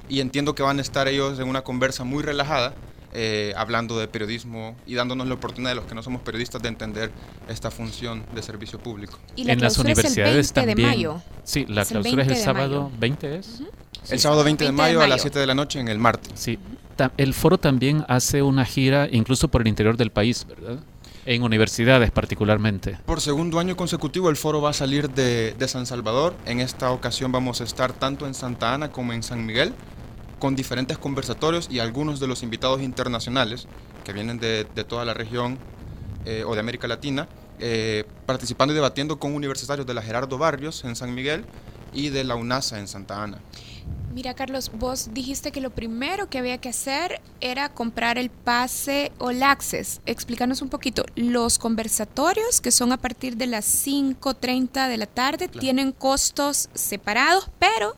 [0.10, 2.74] y entiendo que van a estar ellos en una conversa muy relajada,
[3.18, 6.68] eh, hablando de periodismo y dándonos la oportunidad de los que no somos periodistas de
[6.68, 7.12] entender
[7.48, 9.18] esta función de servicio público.
[9.38, 10.90] Y la en las clausura es el universidades 20 de también.
[10.90, 11.22] mayo.
[11.46, 12.96] Sí, la Es el clausura es 20 el de sábado mayo.
[13.00, 13.62] 20 es.
[14.10, 15.22] El sábado 20 de 20 de mayo a las mayo.
[15.22, 16.30] 7 de la noche en el Marte.
[16.36, 16.58] Sí.
[16.58, 16.62] Ta-
[17.18, 20.80] El foro también hace una gira incluso por el interior del país, ¿verdad?
[21.26, 23.00] En universidades particularmente.
[23.06, 26.36] Por segundo año consecutivo el foro va a salir de, San Salvador.
[26.46, 29.74] En esta ocasión vamos a estar tanto en Santa Ana como en San Miguel
[30.40, 33.68] con diferentes conversatorios y algunos de los invitados internacionales
[34.04, 35.58] que vienen de, de toda la región
[36.26, 37.28] eh, o de América Latina,
[37.60, 41.46] eh, participando y debatiendo con universitarios de la Gerardo Barrios en San Miguel
[41.94, 43.38] y de la UNASA en Santa Ana.
[44.16, 49.12] Mira, Carlos, vos dijiste que lo primero que había que hacer era comprar el pase
[49.18, 50.00] All Access.
[50.06, 51.04] Explícanos un poquito.
[51.18, 57.50] Los conversatorios, que son a partir de las 5.30 de la tarde, tienen costos separados,
[57.60, 57.94] pero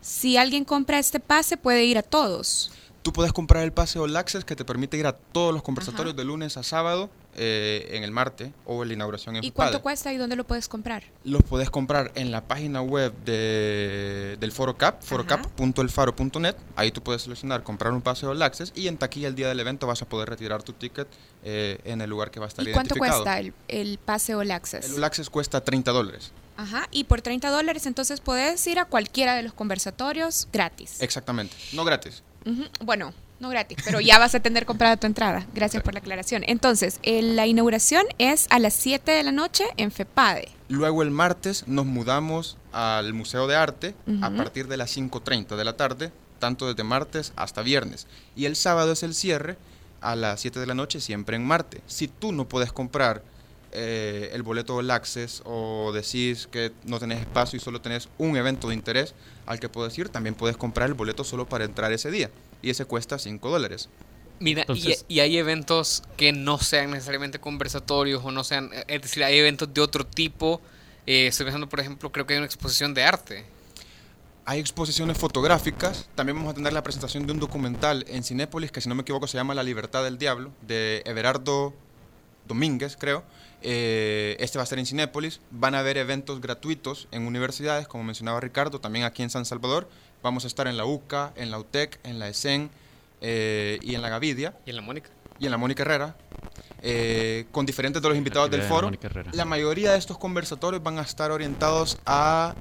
[0.00, 2.72] si alguien compra este pase puede ir a todos.
[3.02, 6.16] Tú puedes comprar el pase All Access que te permite ir a todos los conversatorios
[6.16, 7.10] de lunes a sábado
[7.42, 10.44] eh, en el Marte o en la inauguración en ¿Y cuánto cuesta y dónde lo
[10.44, 11.04] puedes comprar?
[11.24, 16.54] Los puedes comprar en la página web de, del Foro Cap, forocap.elfaro.net.
[16.76, 19.58] Ahí tú puedes seleccionar comprar un pase All Access y en taquilla el día del
[19.58, 21.08] evento vas a poder retirar tu ticket
[21.42, 23.24] eh, en el lugar que va a estar ¿Y cuánto identificado.
[23.24, 24.90] cuesta el, el pase All Access?
[24.90, 26.32] El All Access cuesta 30 dólares.
[26.58, 31.00] Ajá, y por 30 dólares entonces puedes ir a cualquiera de los conversatorios gratis.
[31.00, 31.56] Exactamente.
[31.72, 32.22] No gratis.
[32.84, 35.46] Bueno, no gratis, pero ya vas a tener comprada tu entrada.
[35.54, 36.44] Gracias por la aclaración.
[36.46, 40.48] Entonces, eh, la inauguración es a las 7 de la noche en FEPADE.
[40.68, 45.64] Luego el martes nos mudamos al Museo de Arte a partir de las 5.30 de
[45.64, 48.06] la tarde, tanto desde martes hasta viernes.
[48.36, 49.56] Y el sábado es el cierre
[50.00, 51.80] a las 7 de la noche, siempre en Marte.
[51.86, 53.22] Si tú no puedes comprar
[53.72, 58.36] eh, el boleto All Access o decís que no tenés espacio y solo tenés un
[58.36, 59.14] evento de interés
[59.46, 62.30] al que puedes ir, también puedes comprar el boleto solo para entrar ese día.
[62.62, 63.88] Y ese cuesta 5 dólares.
[64.38, 69.02] Mira, y- Entonces- y, hay eventos que no sean necesariamente conversatorios o no sean, es
[69.02, 70.60] decir, hay eventos de otro tipo.
[71.06, 73.44] Eh, estoy pensando, por ejemplo, creo que hay una exposición de arte.
[74.46, 76.08] Hay exposiciones fotográficas.
[76.14, 79.02] También vamos a tener la presentación de un documental en Cinépolis que, si no me
[79.02, 81.74] equivoco, se llama La Libertad del Diablo, de Everardo
[82.48, 83.22] Domínguez, creo.
[83.62, 85.40] Eh, este va a estar en Cinépolis.
[85.50, 89.88] Van a haber eventos gratuitos en universidades, como mencionaba Ricardo, también aquí en San Salvador.
[90.22, 92.70] Vamos a estar en la UCA, en la UTEC, en la ESEN
[93.20, 94.54] eh, y en la Gavidia.
[94.66, 95.10] ¿Y en la Mónica?
[95.40, 96.14] Y en la Mónica Herrera.
[96.82, 98.90] eh, con diferentes de los invitados del foro.
[99.32, 102.54] La mayoría de estos conversatorios van a estar orientados a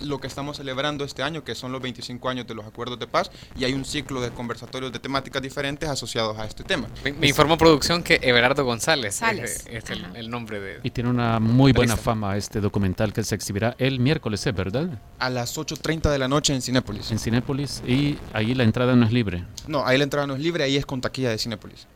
[0.00, 3.06] lo que estamos celebrando este año, que son los 25 años de los acuerdos de
[3.06, 6.88] paz, y hay un ciclo de conversatorios de temáticas diferentes asociados a este tema.
[7.04, 10.80] Me, me informó producción que Everardo González es, es el, el nombre de...
[10.82, 14.88] Y tiene una muy buena fama este documental que se exhibirá el miércoles, ¿es verdad?
[15.20, 17.10] A las 8.30 de la noche en Cinépolis.
[17.12, 19.44] En Cinépolis y ahí la entrada no es libre.
[19.68, 21.86] No, ahí la entrada no es libre, ahí es con taquilla de Cinépolis.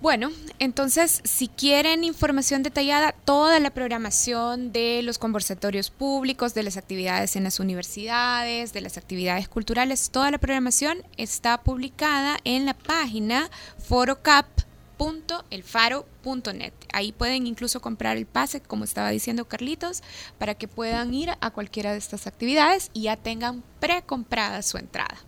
[0.00, 6.78] Bueno, entonces, si quieren información detallada, toda la programación de los conversatorios públicos, de las
[6.78, 12.72] actividades en las universidades, de las actividades culturales, toda la programación está publicada en la
[12.72, 16.72] página forocap.elfaro.net.
[16.94, 20.02] Ahí pueden incluso comprar el pase, como estaba diciendo Carlitos,
[20.38, 25.18] para que puedan ir a cualquiera de estas actividades y ya tengan precomprada su entrada.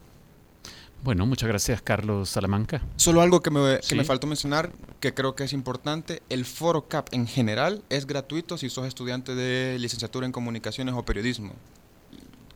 [1.02, 2.80] Bueno, muchas gracias, Carlos Salamanca.
[2.96, 3.94] Solo algo que me, que Sí.
[3.96, 8.56] me faltó mencionar, que creo que es importante, el Foro CAP en general es gratuito
[8.56, 11.54] si sos estudiante de licenciatura en comunicaciones o periodismo.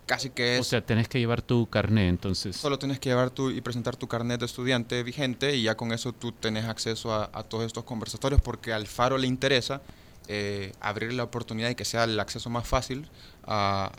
[0.06, 0.60] Casi que es...
[0.60, 2.54] O sea, tenés que llevar tu carné, entonces.
[2.54, 5.90] Solo tienes que llevar tu y presentar tu carnet de estudiante vigente y ya con
[5.92, 9.82] eso tú tenés acceso a, a todos estos conversatorios porque al Faro le interesa
[10.28, 13.08] eh, abrir la oportunidad y que sea el acceso más fácil
[13.44, 13.90] a,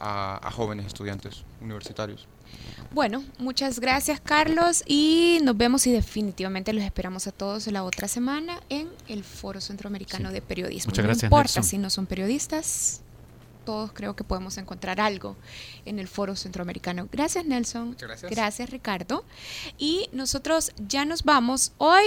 [0.42, 2.26] a- a jóvenes estudiantes universitarios.
[2.94, 8.08] Bueno, muchas gracias Carlos y nos vemos y definitivamente los esperamos a todos la otra
[8.08, 10.34] semana en el Foro Centroamericano Sí.
[10.36, 10.92] de Periodismo.
[10.92, 11.64] Muchas no gracias, importa Nelson.
[11.64, 13.02] si no son periodistas,
[13.66, 15.36] todos creo que podemos encontrar algo
[15.86, 17.10] en el Foro Centroamericano.
[17.12, 17.90] Gracias Nelson.
[17.90, 18.32] Muchas gracias.
[18.32, 19.26] Gracias Ricardo.
[19.78, 21.74] Y nosotros ya nos vamos.
[21.78, 22.04] Hoy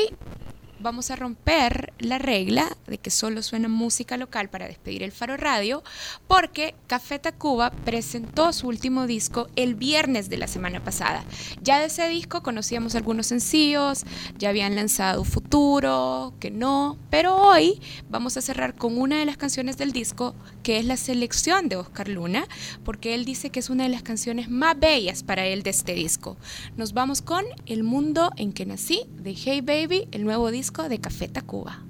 [0.81, 5.37] vamos a romper la regla de que solo suena música local para despedir el Faro
[5.37, 5.83] Radio,
[6.27, 11.23] porque Café Tacuba presentó su último disco el viernes de la semana pasada.
[11.63, 14.05] Ya de ese disco conocíamos algunos sencillos,
[14.39, 19.37] ya habían lanzado Futuro, que no, pero hoy vamos a cerrar con una de las
[19.37, 22.47] canciones del disco, que es la selección de Oscar Luna,
[22.85, 25.95] porque él dice que es una de las canciones más bellas para él de este
[25.95, 26.37] disco.
[26.77, 30.99] Nos vamos con El mundo en que nací de Hey Baby, el nuevo disco de
[30.99, 31.83] Café Tacuba.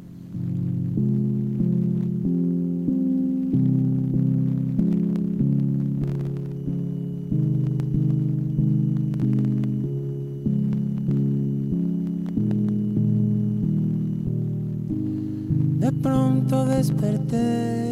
[15.78, 17.84] De pronto desperté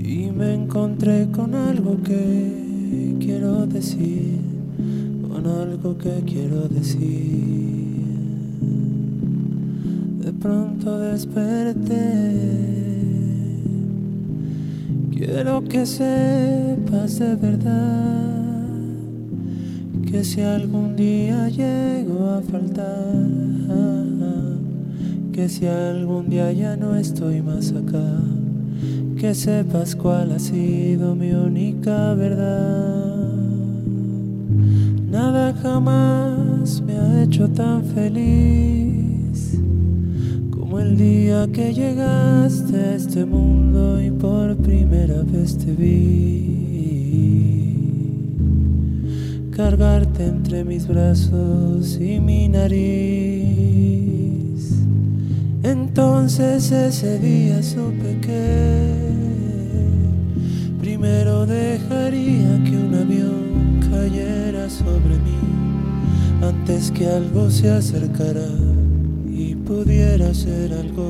[0.00, 4.38] y me encontré con algo que quiero decir,
[5.28, 7.67] con algo que quiero decir
[10.40, 11.98] pronto desperté.
[15.10, 18.28] Quiero que sepas de verdad
[20.10, 23.14] que si algún día llego a faltar,
[25.32, 28.20] que si algún día ya no estoy más acá,
[29.18, 33.28] que sepas cuál ha sido mi única verdad.
[35.10, 39.58] Nada jamás me ha hecho tan feliz
[40.88, 46.48] el día que llegaste a este mundo y por primera vez te vi.
[49.54, 52.78] Cargarte entre mis brazos y mi nariz.
[55.62, 59.10] Entonces ese día supe que
[60.80, 65.38] primero dejaría que un avión cayera sobre mí
[66.40, 68.48] antes que algo se acercara
[69.68, 71.06] pudiera ser algo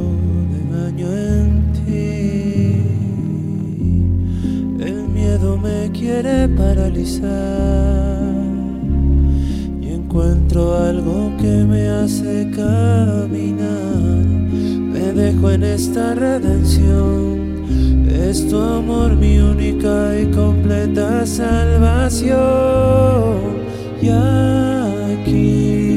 [0.51, 2.75] de daño en ti.
[4.85, 7.23] El miedo me quiere paralizar
[9.81, 14.27] y encuentro algo que me hace caminar.
[14.93, 17.63] Me dejo en esta redención.
[18.11, 22.37] Es tu amor mi única y completa salvación.
[24.03, 25.88] Y aquí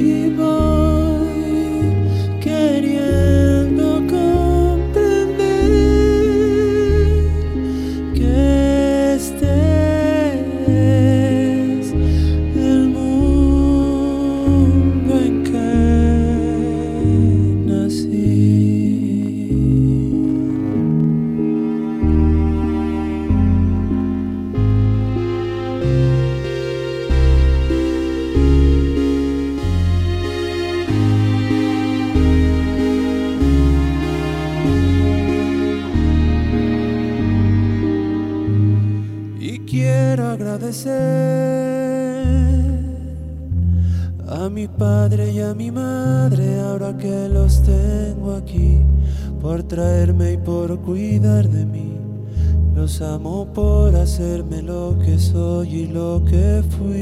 [44.27, 48.79] a mi padre y a mi madre ahora que los tengo aquí
[49.41, 51.97] por traerme y por cuidar de mí.
[52.73, 56.95] Los amo por hacerme lo que soy y lo que fui.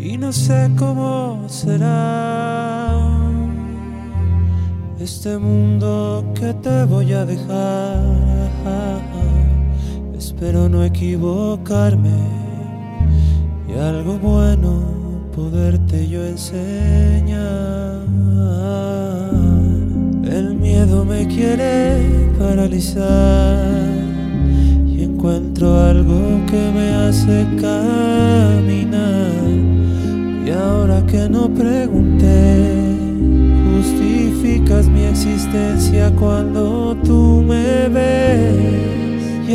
[0.00, 2.90] Y no sé cómo será
[4.98, 8.33] este mundo que te voy a dejar
[10.34, 12.10] espero no equivocarme
[13.68, 14.82] y algo bueno
[15.34, 18.02] poderte yo enseñar.
[20.24, 23.64] El miedo me quiere paralizar
[24.88, 29.38] y encuentro algo que me hace caminar.
[30.44, 32.96] Y ahora que no pregunté,
[33.70, 38.94] justificas mi existencia cuando tú me ves.
[39.48, 39.54] Y